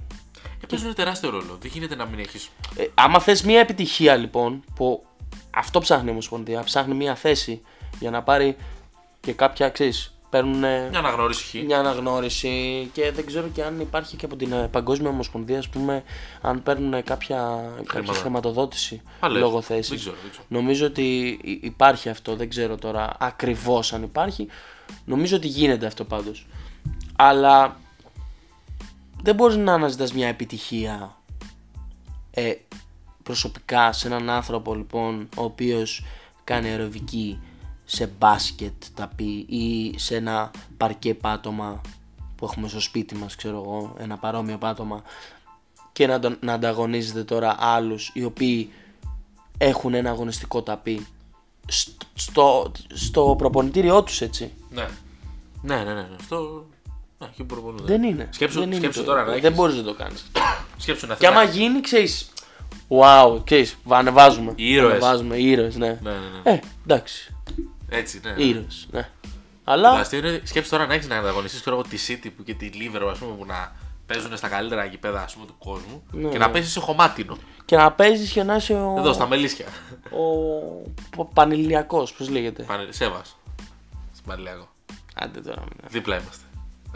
Ε, 0.66 0.76
παίζουν 0.76 0.94
τεράστιο 0.94 1.31
ρόλο. 1.31 1.59
Δεν 1.61 1.70
γίνεται 1.74 1.94
να 1.94 2.05
μην 2.05 2.18
έχει. 2.18 2.48
Ε, 2.76 2.85
άμα 2.94 3.20
θες 3.20 3.42
μια 3.42 3.61
επιτυχία 3.61 4.16
λοιπόν, 4.16 4.64
που 4.74 5.05
αυτό 5.50 5.81
ψάχνει 5.81 6.09
η 6.09 6.11
Ομοσπονδία, 6.11 6.62
ψάχνει 6.64 6.94
μια 6.94 7.14
θέση 7.14 7.61
για 8.00 8.11
να 8.11 8.22
πάρει 8.22 8.57
και 9.20 9.33
κάποια, 9.33 9.68
ξέρεις, 9.68 10.11
παίρνουν 10.31 10.64
ε, 10.64 10.88
Μια 10.90 10.98
αναγνώριση 10.98 11.59
χ. 11.59 11.64
μια 11.64 11.79
αναγνώριση 11.79 12.88
και 12.92 13.11
δεν 13.12 13.26
ξέρω 13.26 13.48
και 13.48 13.62
αν 13.64 13.81
υπάρχει 13.81 14.16
και 14.16 14.24
από 14.24 14.37
την 14.37 14.52
ε, 14.52 14.68
Παγκόσμια 14.72 15.09
Ομοσπονδία, 15.11 15.59
ας 15.59 15.68
πούμε, 15.68 16.02
αν 16.40 16.62
παίρνουν 16.62 17.02
κάποια, 17.02 17.64
κάποια 17.87 18.12
χρηματοδότηση 18.12 19.02
Α, 19.20 19.29
λες. 19.29 19.40
λόγω 19.40 19.61
θέσης. 19.61 19.88
Δεν 19.88 19.98
ξέρω, 19.98 20.16
δεν 20.22 20.31
ξέρω. 20.31 20.44
Νομίζω 20.48 20.87
ότι 20.87 21.38
υ- 21.42 21.64
υπάρχει 21.64 22.09
αυτό, 22.09 22.37
δεν 22.37 22.48
ξέρω 22.48 22.76
τώρα 22.76 23.16
ακριβώς 23.18 23.92
αν 23.92 24.02
υπάρχει. 24.02 24.46
Νομίζω 25.05 25.37
ότι 25.37 25.46
γίνεται 25.46 25.87
αυτό 25.87 26.05
πάντως. 26.05 26.46
Αλλά 27.16 27.76
δεν 29.26 29.34
μπορείς 29.34 29.56
να 29.56 29.72
αναζητάς 29.72 30.12
μια 30.12 30.28
επιτυχία 30.28 31.16
ε, 32.30 32.52
προσωπικά 33.22 33.92
σε 33.92 34.06
έναν 34.06 34.30
άνθρωπο 34.30 34.74
λοιπόν 34.74 35.28
ο 35.36 35.42
οποίος 35.42 36.04
κάνει 36.44 36.68
αεροβική 36.68 37.40
σε 37.84 38.06
μπάσκετ 38.18 38.72
τα 38.94 39.10
πει 39.16 39.46
ή 39.48 39.94
σε 39.98 40.16
ένα 40.16 40.50
παρκέ 40.76 41.14
πάτωμα 41.14 41.80
που 42.36 42.44
έχουμε 42.44 42.68
στο 42.68 42.80
σπίτι 42.80 43.14
μας 43.14 43.36
ξέρω 43.36 43.56
εγώ 43.56 43.94
ένα 43.98 44.16
παρόμοιο 44.16 44.58
πάτωμα 44.58 45.02
και 45.92 46.06
να, 46.06 46.18
τον, 46.18 46.38
να 46.40 46.52
ανταγωνίζεται 46.52 47.24
τώρα 47.24 47.56
άλλους 47.58 48.10
οι 48.14 48.24
οποίοι 48.24 48.72
έχουν 49.58 49.94
ένα 49.94 50.10
αγωνιστικό 50.10 50.62
ταπί 50.62 51.06
στο, 51.66 52.06
στο, 52.14 52.72
στο 52.94 53.34
προπονητήριό 53.38 54.02
τους 54.02 54.20
έτσι 54.20 54.52
Ναι. 54.70 54.88
Ναι, 55.62 55.76
ναι, 55.76 55.94
ναι. 55.94 56.08
Αυτό. 56.20 56.66
Ναι, 57.18 57.26
εκεί 57.26 57.44
προπονούνται. 57.44 57.83
δεν 57.85 58.02
είναι 58.02 58.29
Σκέψου, 58.31 58.59
δεν 58.59 58.68
είναι 58.68 58.76
σκέψου 58.76 59.00
το- 59.00 59.07
τώρα 59.07 59.24
να 59.24 59.31
δεν 59.33 59.44
έχεις- 59.44 59.55
μπορείς 59.57 59.76
να 59.76 59.83
το 59.83 59.94
κάνεις 59.94 60.26
Σκέψου 60.76 61.07
να 61.07 61.14
και 61.14 61.26
άμα 61.26 61.40
θέλεις 61.40 61.57
γίνει 61.57 61.81
ξέρεις 61.81 62.31
Wow, 62.88 63.40
ξέρεις, 63.44 63.76
ανεβάζουμε. 63.88 64.52
Οι 64.57 64.72
ήρωες. 64.72 64.92
Ανεβάζουμε, 64.92 65.37
οι 65.37 65.50
ήρωες, 65.50 65.76
ναι. 65.76 65.87
να- 66.02 66.11
Ναι, 66.11 66.18
ναι, 66.18 66.26
ναι. 66.44 66.50
Ε, 66.50 66.61
εντάξει. 66.85 67.35
Έτσι, 67.88 68.20
ναι. 68.24 68.44
Ήρωες, 68.44 68.87
ναι. 68.90 69.09
Αλλά 69.64 69.90
Το 69.92 69.96
αστείο 69.98 70.18
είναι 70.18 70.40
σκέψου 70.44 70.70
τώρα 70.70 70.87
να 70.87 70.94
έχεις 70.94 71.09
να 71.09 71.16
ανταγωνιστείς 71.16 71.61
ξέρω 71.61 71.76
εγώ 71.76 71.85
τη 71.88 71.98
City 72.09 72.31
που 72.37 72.42
και 72.42 72.55
τη 72.55 72.70
Liverpool 72.74 73.09
ας 73.11 73.18
πούμε, 73.18 73.33
που 73.38 73.44
να 73.44 73.72
παίζουν 74.07 74.37
στα 74.37 74.48
καλύτερα 74.48 74.85
γηπέδα 74.85 75.22
ας 75.22 75.35
πούμε, 75.35 75.46
του 75.46 75.55
κόσμου 75.59 76.02
Ναι, 76.11 76.29
και 76.29 76.38
ναι. 76.38 76.44
να 76.44 76.50
παίζεις 76.50 76.72
σε 76.72 76.81
χωμάτινο. 76.81 77.37
και 77.64 77.76
να 77.76 77.92
παίζεις 77.92 78.31
και 78.33 78.42
να 78.42 78.57
είσαι 78.57 78.72
ο, 78.72 78.94
Εδώ 78.98 79.12
στα 79.12 79.26
μελίσια. 79.29 79.66
ο, 80.11 80.22
ο 81.16 81.24
Πανηλιακός, 81.24 82.12
πώς 82.12 82.29
λέγεται; 82.29 82.62
Πάνε, 82.62 82.87
Σέβας. 82.90 83.37
Στην 84.12 84.24
Παλαιάκο. 84.26 84.68
Άντε 85.14 85.40
τώρα. 85.40 85.61
μην- 85.61 85.90
Δίπλα 85.90 86.14
είμαστε. 86.20 86.44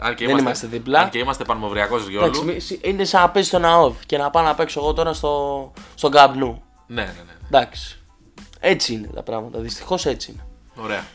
Αν 0.03 0.15
και 0.15 0.25
Δεν 0.25 0.37
είμαστε 0.37 0.67
δίπλα. 0.67 0.99
Αν 0.99 1.09
και 1.09 1.17
είμαστε 1.17 1.43
πανμοβριακό 1.43 1.95
Εντάξει, 1.95 2.09
διόλου. 2.11 2.43
μη- 2.45 2.61
σι- 2.61 2.85
είναι 2.87 3.03
σαν 3.03 3.21
να 3.21 3.29
παίζει 3.29 3.47
στον 3.47 3.65
ΑΟΒ 3.65 3.95
και 4.05 4.17
να 4.17 4.29
πάω 4.29 4.43
να 4.43 4.55
παίξω 4.55 4.79
εγώ 4.79 4.93
τώρα 4.93 5.13
στο, 5.13 5.71
στον 5.95 6.11
Καμπνού. 6.11 6.63
Ναι, 6.87 7.01
ναι, 7.01 7.07
ναι. 7.07 7.13
ναι. 7.25 7.33
Εντάξει. 7.47 7.99
Έτσι 8.59 8.93
είναι 8.93 9.07
τα 9.07 9.23
πράγματα. 9.23 9.59
Δυστυχώς 9.59 10.05
έτσι 10.05 10.31
είναι. 10.31 10.45
Ωραία. 10.75 11.05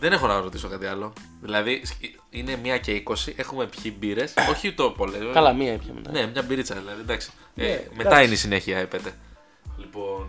Δεν 0.00 0.12
έχω 0.12 0.26
να 0.26 0.40
ρωτήσω 0.40 0.68
κάτι 0.68 0.86
άλλο. 0.86 1.12
Δηλαδή, 1.40 1.80
σκ- 1.84 2.04
είναι 2.30 2.56
μία 2.62 2.78
και 2.78 3.02
20, 3.06 3.14
έχουμε 3.36 3.66
πιει 3.66 3.96
μπύρες. 3.98 4.34
όχι 4.52 4.72
το 4.72 4.90
πολλές. 4.90 5.20
Καλά, 5.32 5.52
μία 5.52 5.72
έπια 5.72 5.92
μετά. 5.94 6.10
Ναι, 6.10 6.26
μια 6.26 6.42
μπυρίτσα 6.42 6.74
δηλαδή. 6.74 7.00
Εντάξει. 7.00 7.30
Ε, 7.56 7.62
Ναι, 7.66 7.80
μετά 7.96 8.08
εντάξει. 8.08 8.24
είναι 8.24 8.34
η 8.34 8.36
συνέχεια, 8.36 8.78
έπεται. 8.78 9.12
Λοιπόν. 9.78 10.26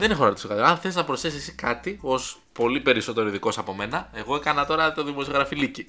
Δεν 0.00 0.10
έχω 0.10 0.22
να 0.22 0.28
ρωτήσω 0.28 0.48
κάτι. 0.48 0.60
Αν 0.60 0.76
θες 0.76 0.94
να 0.94 1.04
προσθέσεις 1.04 1.38
εσύ 1.40 1.52
κάτι 1.52 1.98
ως 2.02 2.38
πολύ 2.52 2.80
περισσότερο 2.80 3.28
ειδικός 3.28 3.58
από 3.58 3.74
μένα, 3.74 4.10
εγώ 4.14 4.34
έκανα 4.36 4.66
τώρα 4.66 4.92
το 4.92 5.02
δημοσιογραφιλίκι. 5.04 5.86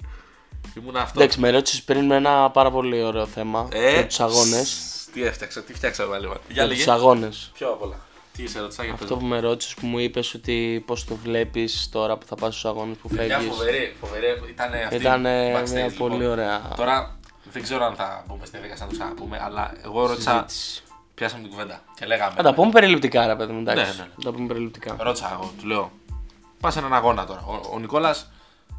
Ήμουν 0.78 0.96
αυτό. 0.96 1.20
Εντάξει, 1.20 1.40
με 1.40 1.50
ρώτησες 1.50 1.82
πριν 1.82 2.04
με 2.06 2.14
ένα 2.16 2.50
πάρα 2.50 2.70
πολύ 2.70 3.02
ωραίο 3.02 3.26
θέμα 3.26 3.68
Ε, 3.72 3.92
για 3.92 4.06
τους 4.06 4.20
αγώνες. 4.20 4.68
σ- 4.68 5.12
Τι 5.12 5.22
έφτιαξα, 5.24 5.62
τι 5.62 5.74
φτιάξα 5.74 6.04
πάλι. 6.04 6.26
Για 6.26 6.38
Για 6.48 6.66
λέγε. 6.66 6.76
τους 6.84 6.88
αγώνες. 6.88 7.50
Ποιο 7.54 7.68
απ' 7.72 7.82
όλα. 7.82 7.98
Τι 8.36 8.46
σε 8.46 8.60
ρωτήσα 8.60 8.84
για 8.84 8.92
Αυτό 8.92 9.06
πες 9.06 9.16
που 9.18 9.24
με 9.24 9.40
ρώτησες 9.40 9.74
που 9.74 9.86
μου 9.86 9.98
είπες 9.98 10.34
ότι 10.34 10.82
πώς 10.86 11.04
το 11.04 11.14
βλέπεις 11.16 11.88
τώρα 11.92 12.16
που 12.16 12.26
θα 12.26 12.34
πας 12.34 12.50
στους 12.52 12.64
αγώνες 12.64 12.96
που 12.96 13.08
Μια 13.12 13.22
φεύγεις. 13.22 13.48
φοβερή, 13.56 13.96
φοβερή. 14.00 14.26
Ήταν 14.50 14.72
αυτή 14.84 14.94
Ήταν 14.96 15.22
backstage, 15.24 15.70
μια 15.72 15.84
λοιπόν. 15.86 16.08
πολύ 16.10 16.26
ωραία 16.26 16.72
Τώρα 16.76 17.18
δεν 17.52 17.62
ξέρω 17.62 17.84
αν 17.84 17.94
θα 17.94 18.24
μπούμε 18.28 18.46
στη 18.46 18.50
διαδικασία 18.56 18.84
να 18.86 18.90
το 18.92 18.98
ξαναπούμε, 18.98 19.38
αλλά 19.42 19.72
εγώ 19.84 20.06
ρώτησα. 20.06 20.44
συζήτηση. 20.48 20.82
Πιάσαμε 21.20 21.42
την 21.42 21.50
κουβέντα 21.50 21.80
και 21.94 22.06
λέγαμε. 22.06 22.34
Θα 22.36 22.42
τα 22.42 22.54
πούμε 22.54 22.70
περιληπτικά, 22.70 23.26
ρε 23.26 23.36
παιδί 23.36 23.52
μου. 23.52 23.60
Εντάξει. 23.60 23.82
Ναι, 23.82 23.88
ναι, 23.90 24.02
ναι. 24.02 24.08
Θα 24.16 24.22
τα 24.22 24.32
πούμε 24.32 24.46
περιληπτικά. 24.46 24.96
Ρώτησα 24.98 25.30
εγώ, 25.32 25.52
του 25.60 25.66
λέω. 25.66 25.90
Πας 26.60 26.72
σε 26.72 26.78
έναν 26.78 26.94
αγώνα 26.94 27.26
τώρα. 27.26 27.40
Ο, 27.46 27.60
ο 27.72 27.78
Νικόλας 27.78 28.30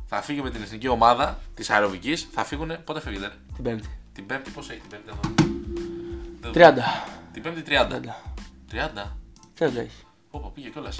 θα 0.05 0.21
φύγει 0.21 0.41
με 0.41 0.49
την 0.49 0.61
εθνική 0.61 0.87
ομάδα 0.87 1.39
της 1.53 1.69
αεροβικής. 1.69 2.27
Θα 2.31 2.43
φύγουν. 2.43 2.83
Πότε 2.83 2.99
φύγετε, 2.99 3.25
ρε; 3.25 3.33
Την 3.55 3.63
Πέμπτη. 3.63 3.89
Την 4.13 4.25
Πέμπτη, 4.25 4.49
πώς 4.49 4.69
έχει 4.69 4.79
την 4.79 4.89
Πέμπτη 4.89 5.09
εδώ; 5.09 6.71
30. 6.71 6.73
Την 7.33 7.41
Πέμπτη 7.41 7.63
30. 7.67 7.73
30. 7.73 8.15
30. 8.71 9.17
30 9.59 9.77
έχεις. 9.77 10.05
Όπα, 10.31 10.47
πήγε 10.47 10.69
κιόλας. 10.69 10.99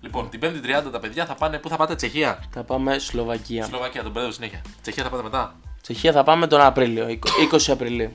Λοιπόν, 0.00 0.30
την 0.30 0.40
Πέμπτη 0.40 0.60
30 0.86 0.90
τα 0.92 0.98
παιδιά 0.98 1.26
θα 1.26 1.34
πάνε. 1.34 1.58
Πού 1.58 1.68
θα 1.68 1.76
πάτε, 1.76 1.94
Τσεχία; 1.94 2.38
Θα 2.50 2.62
πάμε 2.62 2.98
Σλοβακία. 2.98 3.64
Σλοβακία, 3.64 4.02
τον 4.02 4.12
μπερδεύω 4.12 4.34
συνέχεια. 4.34 4.60
Τσεχία 4.82 5.02
θα 5.02 5.10
πάτε 5.10 5.22
μετά; 5.22 5.54
Τσεχία 5.82 6.12
θα 6.12 6.22
πάμε 6.22 6.46
τον 6.46 6.60
Απρίλιο, 6.60 7.06
20 7.52 7.70
Απριλίου. 7.72 8.12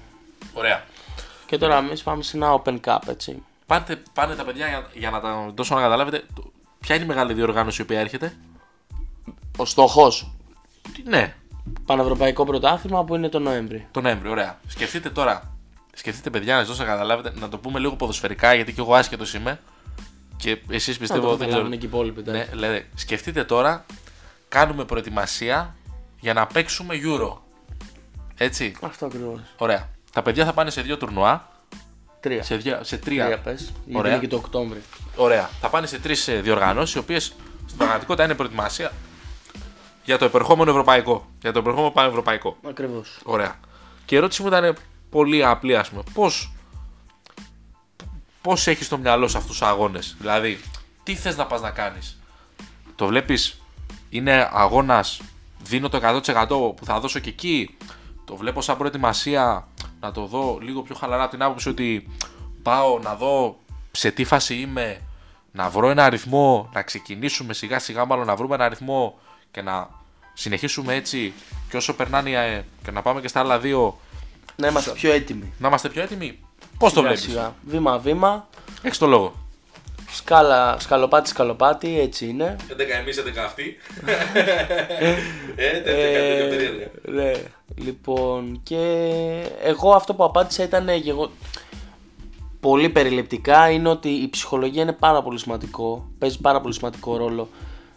Ωραία. 0.54 0.84
Και 1.52 1.58
τώρα 1.58 1.78
εμείς 1.78 2.04
πάμε 2.04 2.24
σε 2.24 2.38
ένα 2.38 2.62
Open 2.64 2.80
Cup, 2.86 2.98
έτσι. 3.08 3.44
Πάτε, 3.66 4.02
πάνε 4.14 4.36
τα 4.36 4.44
παιδιά 4.44 4.68
για, 4.68 4.86
για 4.94 5.10
να 5.10 5.20
τα 5.20 5.52
δώσω 5.56 5.76
να 5.76 5.82
καταλάβετε. 5.82 6.24
το- 6.36 6.52
Ποια 6.80 6.96
είναι 6.96 7.04
η 7.04 7.08
μεγάλη 7.08 7.34
διοργάνωση 7.34 7.82
η 7.82 7.84
οποία 7.84 8.00
έρχεται. 8.00 8.36
Ο 9.58 9.66
στόχος. 9.66 10.32
Τι- 10.94 11.04
Ναι, 11.10 11.36
Πανευρωπαϊκό 11.86 12.46
πρωτάθλημα 12.46 13.04
που 13.04 13.16
είναι 13.16 13.30
το 13.30 13.40
Νοέμβρη. 13.40 13.88
τον 13.92 14.04
Νοέμβριο, 14.04 14.32
ωραία. 14.32 14.60
Σκεφτείτε 14.68 15.10
τώρα. 15.10 15.56
Σκεφτείτε, 15.94 16.30
παιδιά, 16.30 16.54
να 16.54 16.60
σας 16.60 16.68
δώσω 16.70 16.84
να 16.84 16.88
καταλάβετε, 16.90 17.34
να 17.40 17.50
το 17.50 17.58
πούμε 17.58 17.80
λίγο 17.80 17.96
ποδοσφαιρικά, 17.96 18.54
γιατί 18.54 18.74
και 18.74 18.82
εγώ 18.82 18.96
άσχετο 18.96 19.26
είμαι. 19.36 19.60
Και 20.38 20.62
εσείς 20.70 20.98
πιστεύω. 20.98 21.22
το 21.22 21.28
δεν 21.28 21.38
ξέρω. 21.38 21.50
καταλάβουν 21.52 21.80
και 21.80 21.86
οι 21.86 21.90
υπόλοιποι. 21.90 22.22
Ναι, 22.32 22.38
εντάξει. 22.38 22.56
λέτε, 22.56 22.88
σκεφτείτε 22.96 23.44
τώρα, 23.44 23.86
κάνουμε 24.50 24.86
προετοιμασία 24.86 25.76
για 26.20 26.34
να 26.34 26.48
παίξουμε 26.48 26.96
Euro. 27.04 27.38
Έτσι, 28.38 28.76
Αυτό 28.82 29.06
ακριβώς. 29.06 29.40
ωραία. 29.58 29.90
Τα 30.12 30.22
παιδιά 30.22 30.46
θα 30.46 30.54
πάνε 30.54 30.70
σε 30.70 30.82
δύο 30.82 30.98
τουρνουά. 30.98 31.50
Τρία. 32.20 32.44
Σε, 32.44 32.56
δύο, 32.56 32.80
σε 32.84 32.98
Τρία 32.98 33.26
τρία. 33.26 33.40
πες. 33.40 33.62
Γιατί 33.86 34.00
Ωραία. 34.00 34.12
είναι 34.12 34.22
και 34.22 34.28
το 34.28 34.36
Οκτώβρη. 34.36 34.82
Ωραία. 35.16 35.50
Θα 35.62 35.70
πάνε 35.70 35.88
σε 35.88 36.00
τρεις 36.00 36.30
διοργανώσεις, 36.42 36.96
οι 36.96 36.98
οποίες 36.98 37.34
στην 37.66 37.78
πραγματικότητα 37.78 38.24
είναι 38.24 38.36
προετοιμασία 38.36 38.92
για 40.06 40.18
το 40.18 40.26
επερχόμενο 40.26 40.70
ευρωπαϊκό. 40.70 41.30
Για 41.42 41.52
το 41.52 41.60
επερχόμενο 41.60 41.92
πανευρωπαϊκό. 41.92 42.58
Ακριβώς. 42.68 43.20
Ωραία. 43.24 43.56
Και 44.06 44.16
η 44.16 44.18
ερώτηση 44.18 44.42
μου 44.42 44.48
ήταν 44.48 44.76
πολύ 45.10 45.46
απλή, 45.46 45.78
ας 45.78 45.90
πούμε. 45.90 46.04
Πώς 46.14 46.52
πώς 48.42 48.68
έχεις 48.68 48.86
στο 48.86 48.98
μυαλό 48.98 49.28
σου 49.28 49.38
αυτούς 49.38 49.52
τους 49.58 49.68
αγώνες, 49.68 50.16
Δηλαδή, 50.20 50.60
τι 51.04 51.16
θες 51.16 51.38
να 51.38 51.46
πας 51.46 51.62
να 51.62 51.70
κάνεις; 51.70 52.20
Το 52.96 53.06
βλέπεις, 53.08 53.62
είναι 54.10 54.50
αγώνας, 54.54 55.22
δίνω 55.64 55.90
το 55.90 55.98
100% 55.98 56.74
που 56.76 56.86
θα 56.86 57.00
δώσω 57.00 57.20
και 57.20 57.30
εκεί; 57.30 57.78
Το 58.26 58.36
βλέπω 58.36 58.62
σαν 58.62 58.78
προετοιμασία; 58.78 59.68
Να 60.02 60.12
το 60.12 60.26
δω 60.26 60.58
λίγο 60.62 60.82
πιο 60.82 60.96
χαλαρά 60.96 61.24
από 61.24 61.32
την 61.32 61.42
άποψη 61.44 61.70
ότι 61.70 62.08
πάω 62.64 63.00
να 63.00 63.16
δω 63.16 63.58
σε 63.92 64.12
τι 64.12 64.24
φάση 64.24 64.56
είμαι, 64.56 65.02
να 65.52 65.70
βρω 65.70 65.90
ένα 65.90 66.04
αριθμό, 66.06 66.70
να 66.74 66.82
ξεκινήσουμε 66.82 67.54
σιγά 67.54 67.80
σιγά 67.80 68.06
μάλλον 68.06 68.26
να 68.26 68.36
βρούμε 68.36 68.56
ένα 68.56 68.66
αριθμό 68.66 69.20
και 69.52 69.62
να 69.62 69.90
συνεχίσουμε 70.34 70.94
έτσι 70.94 71.34
και 71.70 71.78
όσο 71.78 71.96
περνάνε 71.96 72.32
ε, 72.32 72.64
και 72.84 72.92
να 72.92 73.02
πάμε 73.02 73.22
και 73.22 73.28
στα 73.28 73.40
άλλα 73.40 73.60
δύο 73.60 74.00
Να 74.56 74.68
είμαστε 74.68 74.92
πιο 74.92 75.12
έτοιμοι. 75.12 75.54
να 75.58 75.68
είμαστε 75.68 75.90
πιο 75.90 76.02
έτοιμοι. 76.02 76.40
Πώς 76.78 76.94
το 76.94 77.00
Σιγά 77.00 77.08
βλέπεις, 77.12 77.24
σιγά. 77.24 77.56
Βήμα-βήμα. 77.66 78.48
Έχεις 78.82 78.98
το 78.98 79.08
λόγο. 79.08 79.41
Σκάλα, 80.14 80.80
σκαλοπάτι, 80.80 81.30
σκαλοπάτι, 81.30 82.00
έτσι 82.00 82.28
είναι. 82.28 82.56
11 82.70 82.74
εμείς, 83.02 83.20
11 83.20 83.38
αυτοί. 83.46 83.76
Ε, 85.56 87.12
ναι. 87.12 87.32
Λοιπόν, 87.76 88.60
και 88.64 89.16
εγώ 89.64 89.92
αυτό 89.92 90.14
που 90.14 90.24
απάντησα 90.24 90.64
ήταν 90.64 90.90
γεγο... 90.90 91.32
πολύ 92.60 92.90
περιληπτικά 92.90 93.70
είναι 93.70 93.90
ότι 93.90 94.10
η 94.10 94.30
ψυχολογία 94.30 94.82
είναι 94.82 94.94
πάρα 94.94 95.22
πολύ 95.22 95.40
σημαντικό, 95.40 96.12
παίζει 96.20 96.40
πάρα 96.40 96.62
πολύ 96.62 96.74
σημαντικό 96.74 97.18
ρόλο 97.18 97.50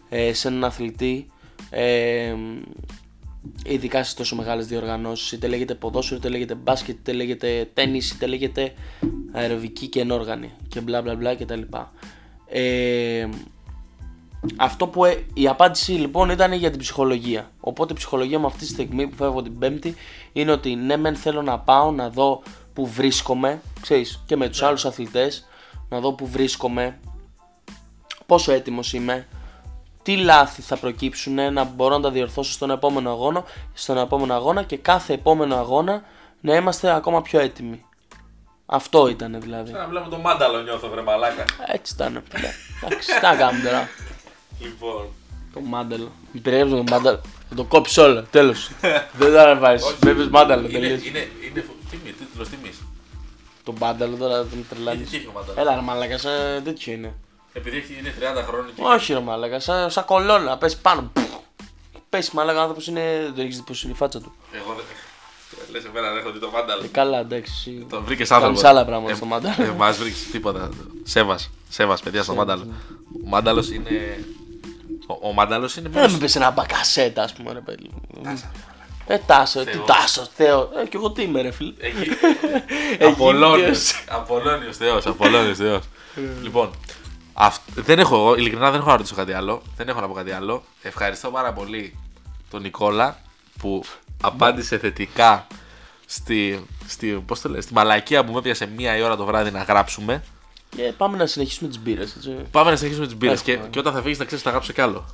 ε, 0.09 0.33
σε 0.33 0.47
έναν 0.47 0.63
αθλητή 0.63 1.29
ε, 1.69 2.33
ειδικά 3.65 4.03
σε 4.03 4.15
τόσο 4.15 4.35
μεγάλες 4.35 4.67
διοργανώσεις 4.67 5.31
είτε 5.31 5.47
λέγεται 5.47 5.75
ποδόσφαιρο, 5.75 6.19
είτε 6.19 6.29
λέγεται 6.29 6.55
μπάσκετ, 6.55 6.95
είτε 6.95 7.13
λέγεται 7.13 7.69
τέννις, 7.73 8.11
είτε 8.11 8.25
λέγεται 8.25 8.73
αεροβική 9.31 9.87
και 9.87 9.99
ενόργανη 9.99 10.51
και 10.67 10.81
μπλα 10.81 11.01
μπλα 11.01 11.15
μπλα 11.15 11.35
κτλ. 11.35 11.61
Ε, 12.47 13.27
αυτό 14.55 14.87
που 14.87 15.05
ε, 15.05 15.25
η 15.33 15.47
απάντηση 15.47 15.91
λοιπόν 15.91 16.29
ήταν 16.29 16.53
για 16.53 16.69
την 16.69 16.79
ψυχολογία. 16.79 17.51
Οπότε 17.59 17.93
η 17.93 17.95
ψυχολογία 17.95 18.39
μου 18.39 18.45
αυτή 18.45 18.59
τη 18.59 18.67
στιγμή 18.67 19.07
που 19.07 19.15
φεύγω 19.15 19.41
την 19.41 19.59
Πέμπτη 19.59 19.95
είναι 20.33 20.51
ότι 20.51 20.75
ναι, 20.75 20.97
μεν 20.97 21.15
θέλω 21.15 21.41
να 21.41 21.59
πάω 21.59 21.91
να 21.91 22.09
δω 22.09 22.43
που 22.73 22.87
βρίσκομαι, 22.87 23.61
ξέρεις, 23.81 24.23
και 24.25 24.35
με 24.35 24.49
τους 24.49 24.61
άλλους 24.61 24.85
αθλητές, 24.85 25.45
να 25.89 25.99
δω 25.99 26.13
που 26.13 26.27
βρίσκομαι, 26.27 26.99
πόσο 28.25 28.51
έτοιμος 28.51 28.93
είμαι, 28.93 29.27
τι 30.05 30.17
λάθη 30.17 30.61
θα 30.61 30.77
προκύψουν, 30.77 31.53
να 31.53 31.63
μπορώ 31.63 31.95
να 31.95 32.01
τα 32.01 32.11
διορθώσω 32.11 32.51
στον 32.51 32.71
επόμενο 32.71 33.09
αγώνα, 33.09 33.43
στον 33.73 33.97
επόμενο 33.97 34.33
αγώνα 34.33 34.63
και 34.63 34.77
κάθε 34.77 35.13
επόμενο 35.13 35.55
αγώνα 35.55 36.03
να 36.41 36.55
είμαστε 36.55 36.95
ακόμα 36.95 37.21
πιο 37.21 37.39
έτοιμοι. 37.39 37.85
Αυτό 38.65 39.07
ήταν 39.07 39.41
δηλαδή. 39.41 39.71
Να 39.71 39.87
βλέπω 39.87 40.09
το 40.09 40.17
μάνταλο 40.17 40.61
νιώθω, 40.61 40.89
βρε 40.89 41.01
μαλάκα. 41.01 41.45
Έτσι 41.67 41.93
ήταν. 41.93 42.23
φίλε. 42.29 42.47
Εντάξει, 42.83 43.07
τι 43.15 43.21
να 43.21 43.35
κάνουμε 43.35 43.63
τώρα. 43.63 43.89
Λοιπόν. 44.59 45.05
Το 45.53 45.59
μάνταλο. 45.59 46.11
Μην 46.31 46.41
περιέγραψε 46.43 46.75
το 46.75 46.83
μάνταλο. 46.91 47.21
Θα 47.49 47.55
το 47.55 47.63
κόψεις 47.63 47.97
όλο. 47.97 48.23
Τέλος. 48.31 48.71
Δεν 49.19 49.33
θα 49.33 49.41
ανεβάσει. 49.41 49.95
Βλέπεις 49.99 50.27
μάνταλο 50.27 50.67
Είναι, 50.67 50.79
τελείως. 50.79 51.05
είναι, 51.05 51.27
είναι 51.49 51.65
τιμή, 51.89 52.11
τίτλος 52.11 52.49
τιμής. 52.49 52.81
Το 53.63 53.73
μάνταλο 53.79 54.15
τώρα 54.15 54.37
τον 54.37 54.65
τρελάνεις. 54.69 55.09
Τι 55.09 55.15
έχει 55.15 55.27
ο 55.27 55.31
μάνταλος; 55.33 55.57
Έλα 55.57 55.75
ρε 55.75 55.81
μαλάκα, 55.81 56.17
σαν 56.17 56.63
τέτοιο 56.63 56.93
είναι. 56.93 57.13
Επειδή 57.57 57.77
έχει- 57.77 57.97
είναι 57.99 58.13
30 58.19 58.43
χρόνια 58.47 58.71
και. 58.75 58.81
Όχι 58.83 59.13
ρε 59.13 59.19
μαλάκα, 59.19 59.59
σαν, 59.59 59.91
σαν 59.91 60.05
κολόνα. 60.05 60.57
Πέσει 60.57 60.77
πάνω. 60.81 61.11
Πέσει 62.09 62.31
μαλάκα, 62.33 62.57
ο 62.57 62.61
άνθρωπος 62.61 62.87
είναι. 62.87 63.31
Δεν 63.35 63.43
έχεις 63.45 63.55
δει 63.57 63.63
πώς 63.63 63.83
είναι 63.83 63.91
η 63.91 63.95
φάτσα 63.95 64.19
του. 64.21 64.33
Εγώ 64.51 64.73
δεν. 64.75 64.85
Λες 65.71 65.83
εμένα 65.85 66.09
δεν 66.09 66.17
έχω 66.17 66.31
δει 66.31 66.39
το 66.39 66.49
μάνταλο. 66.51 66.83
Ε, 66.83 66.87
καλά, 66.87 67.19
εντάξει. 67.19 67.51
εσύ. 67.57 67.85
Το 67.89 68.01
βρήκες 68.01 68.31
άνθρωπο. 68.31 68.53
Κάνεις 68.55 68.69
άλλα 68.69 68.85
πράγματα 68.85 69.15
στο 69.15 69.25
μάνταλο. 69.25 69.55
Ε, 69.63 69.69
Μας 69.77 69.97
βρήκες 69.97 70.23
τίποτα. 70.31 70.69
Σέβας. 71.03 71.49
Σέβας, 71.69 72.01
παιδιά, 72.01 72.23
στο 72.23 72.33
μάνταλο. 72.35 72.67
Ο 73.25 73.27
μάνταλο 73.27 73.65
είναι. 73.73 74.23
Ο, 75.07 75.27
ο 75.27 75.33
μάνταλο 75.33 75.69
είναι 75.77 75.89
Δεν 75.89 76.01
μέρο. 76.01 76.11
με 76.11 76.17
πες 76.17 76.35
ένα 76.35 76.51
μπακασέτα, 76.51 77.23
ας 77.23 77.33
πούμε, 77.33 77.53
ρε 77.53 77.59
παιδί. 77.59 77.89
Ε, 79.07 79.17
τάσο, 79.25 79.63
τι 79.65 79.77
τάσο, 79.85 80.27
Θεό. 80.35 80.69
Ε, 80.83 80.87
και 80.87 80.97
εγώ 80.97 81.11
τι 81.11 81.21
είμαι, 81.21 81.41
ρε 81.41 81.51
φίλε. 81.51 81.73
Απολώνιος. 83.11 84.05
Απολώνιος 84.09 84.77
Θεός, 84.77 85.05
Απολώνιος 85.05 85.57
Θεός. 85.57 85.83
Λοιπόν, 86.41 86.71
αυ- 87.37 87.61
δεν 87.75 87.99
έχω 87.99 88.15
εγώ, 88.15 88.35
ειλικρινά 88.35 88.71
δεν 88.71 88.79
έχω 88.79 88.89
να 88.89 88.95
ρωτήσω 88.95 89.15
κάτι 89.15 89.33
άλλο. 89.33 89.61
Δεν 89.77 89.87
έχω 89.87 89.99
να 90.01 90.07
πω 90.07 90.13
κάτι 90.13 90.31
άλλο. 90.31 90.63
Ευχαριστώ 90.81 91.29
πάρα 91.31 91.53
πολύ 91.53 91.97
τον 92.49 92.61
Νικόλα 92.61 93.17
που 93.59 93.83
απάντησε 94.21 94.77
θετικά 94.77 95.47
στη, 96.05 96.65
στη, 96.87 97.07
πώς 97.25 97.41
το 97.41 97.49
λες, 97.49 97.63
στη 97.63 97.73
μαλακία 97.73 98.25
που 98.25 98.31
με 98.31 98.37
έπιασε 98.39 98.65
μία 98.65 98.97
η 98.97 99.01
ώρα 99.01 99.15
το 99.15 99.25
βράδυ 99.25 99.51
να 99.51 99.63
γράψουμε. 99.63 100.23
Και 100.69 100.93
πάμε 100.97 101.17
να 101.17 101.25
συνεχίσουμε 101.25 101.69
τις 101.69 101.79
μπύρες, 101.79 102.15
έτσι. 102.15 102.29
Πάμε 102.51 102.69
να 102.69 102.75
συνεχίσουμε 102.75 103.07
τις 103.07 103.17
μπύρες 103.17 103.41
και, 103.41 103.51
Έχουμε. 103.51 103.67
και 103.69 103.79
όταν 103.79 103.93
θα 103.93 104.01
φύγεις 104.01 104.17
να 104.19 104.25
ξέρεις 104.25 104.43
θα 104.43 104.49
γράψω 104.49 104.73
κι 104.73 104.81
άλλο. 104.81 105.05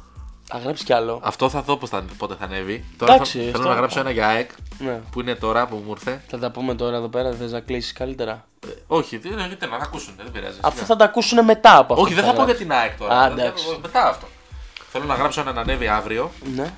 Θα 0.52 0.58
γράψει 0.58 0.84
κι 0.84 0.94
άλλο. 0.94 1.20
Αυτό 1.24 1.50
θα 1.50 1.62
δω 1.62 1.78
πώς 1.78 1.90
θα, 1.90 2.04
πότε 2.18 2.36
θα 2.40 2.46
ανέβει. 2.46 2.86
Τώρα 2.98 3.14
Εντάξει, 3.14 3.38
θα, 3.38 3.44
θέλω 3.44 3.56
αυτό- 3.58 3.70
να 3.70 3.76
γράψω 3.76 4.00
ένα 4.00 4.12
για 4.12 4.28
ΑΕΚ 4.28 4.52
Ναι. 4.80 5.00
που 5.12 5.20
είναι 5.22 5.36
τώρα 5.36 5.68
που 5.68 5.76
μου 5.86 5.92
ήρθε. 5.92 6.22
Θα 6.28 6.40
τα 6.40 6.52
πούμε 6.52 6.76
τώρα 6.76 6.96
εδώ 6.98 7.08
πέρα, 7.08 7.32
θες 7.32 7.52
να 7.52 7.60
κλείσεις 7.60 7.94
καλύτερα; 7.94 8.46
Ε, 8.66 8.68
όχι, 8.88 9.18
δεν 9.18 9.38
γιατί 9.48 9.68
να 9.68 9.76
ακούσουν, 9.76 10.14
δεν 10.18 10.32
πειράζει. 10.32 10.58
Αφού 10.62 10.86
θα 10.86 10.96
τα 10.96 11.06
ακούσουν 11.06 11.44
μετά 11.46 11.78
από 11.78 11.94
αυτό. 11.94 12.06
Όχι, 12.06 12.14
που 12.16 12.22
δεν 12.22 12.30
θα 12.30 12.36
πω 12.36 12.44
για 12.44 12.46
γράψεις. 12.46 12.68
την 12.68 12.76
ΑΕΚ 12.76 12.98
τώρα. 12.98 13.14
Α, 13.20 13.22
Θα- 13.28 13.32
εντάξει. 13.32 13.66
θα- 13.66 13.78
Μετά 13.82 14.08
αυτό. 14.08 14.28
Θέλω 14.92 15.06
να 15.06 15.16
γράψω 15.16 15.42
ένα 15.42 15.52
να 15.52 15.62
ανέβει 15.62 15.88
αύριο 15.88 16.32
Ναι. 16.56 16.74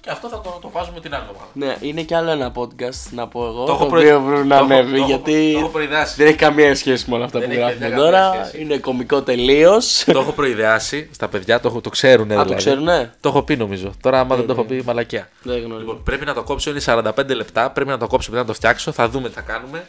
Και 0.00 0.10
αυτό 0.10 0.28
θα 0.28 0.40
το, 0.40 0.58
το 0.62 0.70
βάζουμε 0.72 1.00
την 1.00 1.14
άλλη 1.14 1.22
εβδομάδα. 1.28 1.50
ναι, 1.52 1.88
είναι 1.88 2.02
κι 2.02 2.14
άλλο 2.14 2.30
ένα 2.30 2.52
podcast 2.54 3.10
να 3.10 3.28
πω 3.28 3.46
εγώ. 3.46 3.58
Το 3.58 3.64
Το, 3.64 3.72
έχω 3.72 3.86
προε- 3.86 4.14
οποίο 4.14 4.30
πρέπει 4.30 4.46
να 4.46 4.58
το 4.58 4.64
έχω- 4.64 4.72
ανέβει 4.74 4.90
το 4.90 4.96
έχω- 4.96 5.06
γιατί 5.06 5.52
το 5.52 5.58
έχω 5.58 5.68
προειδεάσει. 5.68 6.14
δεν 6.16 6.26
έχει 6.26 6.36
καμία 6.36 6.74
σχέση 6.74 7.04
με 7.10 7.16
όλα 7.16 7.24
αυτά 7.24 7.38
Δεν 7.38 7.48
που 7.48 7.54
έχει 7.54 7.62
γράφουμε 7.62 7.84
καμία 7.88 7.98
τώρα. 8.04 8.44
σχέση. 8.44 8.62
Είναι 8.62 8.78
κωμικό 8.78 9.22
τελείως. 9.22 10.04
το 10.12 10.18
έχω 10.20 10.32
προειδεάσει 10.32 11.08
στα 11.12 11.28
παιδιά, 11.28 11.60
το, 11.60 11.68
έχω- 11.68 11.80
το 11.80 11.90
ξέρουν 11.90 12.28
δηλαδή. 12.28 12.44
Α, 12.50 12.52
το 12.52 12.54
ξέρουνε; 12.58 13.14
Το 13.20 13.28
έχω 13.28 13.42
πει 13.42 13.56
νομίζω. 13.56 13.92
Τώρα, 14.00 14.20
άμα 14.20 14.36
δεν 14.36 14.46
το 14.46 14.52
έχω 14.52 14.64
πει, 14.64 14.82
μαλακιά. 14.86 15.28
Δεν 15.42 15.56
γνωρίζω. 15.58 15.78
Λοιπόν, 15.78 16.02
πρέπει 16.02 16.24
να 16.24 16.34
το 16.34 16.42
κόψω, 16.42 16.70
είναι 16.70 16.80
45 16.80 17.34
λεπτά. 17.34 17.70
Πρέπει 17.70 17.90
να 17.90 17.98
το 17.98 18.06
κόψω 18.06 18.30
μετά 18.30 18.42
να 18.42 18.48
το 18.48 18.54
φτιάξω. 18.54 18.92
Θα 18.92 19.08
δούμε 19.08 19.28
τι 19.28 19.34
θα 19.34 19.40
κάνουμε. 19.40 19.86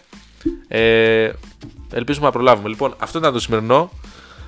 Ε, 0.67 1.31
ελπίζουμε 1.93 2.25
να 2.25 2.31
προλάβουμε. 2.31 2.69
Λοιπόν, 2.69 2.93
αυτό 2.97 3.17
ήταν 3.17 3.33
το 3.33 3.39
σημερινό. 3.39 3.91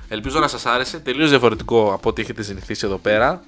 Ελπίζω 0.08 0.38
να 0.38 0.48
σας 0.48 0.66
άρεσε. 0.66 0.98
Τελείως 0.98 1.30
διαφορετικό 1.30 1.92
από 1.92 2.08
ό,τι 2.08 2.22
έχετε 2.22 2.42
συνηθίσει 2.42 2.86
εδώ 2.86 2.96
πέρα. 2.96 3.42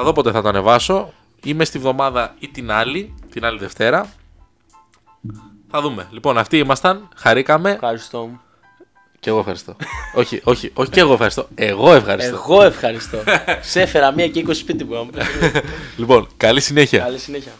Θα 0.00 0.04
δω 0.04 0.12
πότε 0.12 0.30
θα 0.30 0.42
το 0.42 0.48
ανεβάσω. 0.48 1.12
Είμαι 1.44 1.64
στη 1.64 1.78
βδομάδα 1.78 2.34
ή 2.38 2.48
την 2.48 2.70
άλλη, 2.70 3.14
την 3.32 3.44
άλλη 3.44 3.58
Δευτέρα. 3.58 4.12
Θα 5.70 5.80
δούμε. 5.80 6.06
Λοιπόν, 6.10 6.38
αυτοί 6.38 6.58
ήμασταν. 6.58 7.08
Χαρήκαμε. 7.16 7.70
Ευχαριστώ. 7.70 8.40
Και 9.20 9.30
εγώ 9.30 9.38
ευχαριστώ. 9.38 9.76
όχι, 10.20 10.40
όχι, 10.44 10.70
όχι 10.74 10.90
και 10.90 11.00
εγώ 11.00 11.12
ευχαριστώ. 11.12 11.48
Εγώ 11.54 11.92
ευχαριστώ. 11.92 12.34
Εγώ 12.34 12.62
ευχαριστώ. 12.62 13.18
Σε 13.60 13.80
έφερα 13.80 14.12
μία 14.12 14.28
και 14.28 14.44
20 14.46 14.54
σπίτι 14.54 14.84
μου. 14.84 14.96
άμα 14.96 15.10
πες. 15.10 15.26
Λοιπόν, 15.96 16.28
καλή 16.36 16.60
συνέχεια. 16.60 16.98
Καλή 16.98 17.18
συνέχεια. 17.18 17.52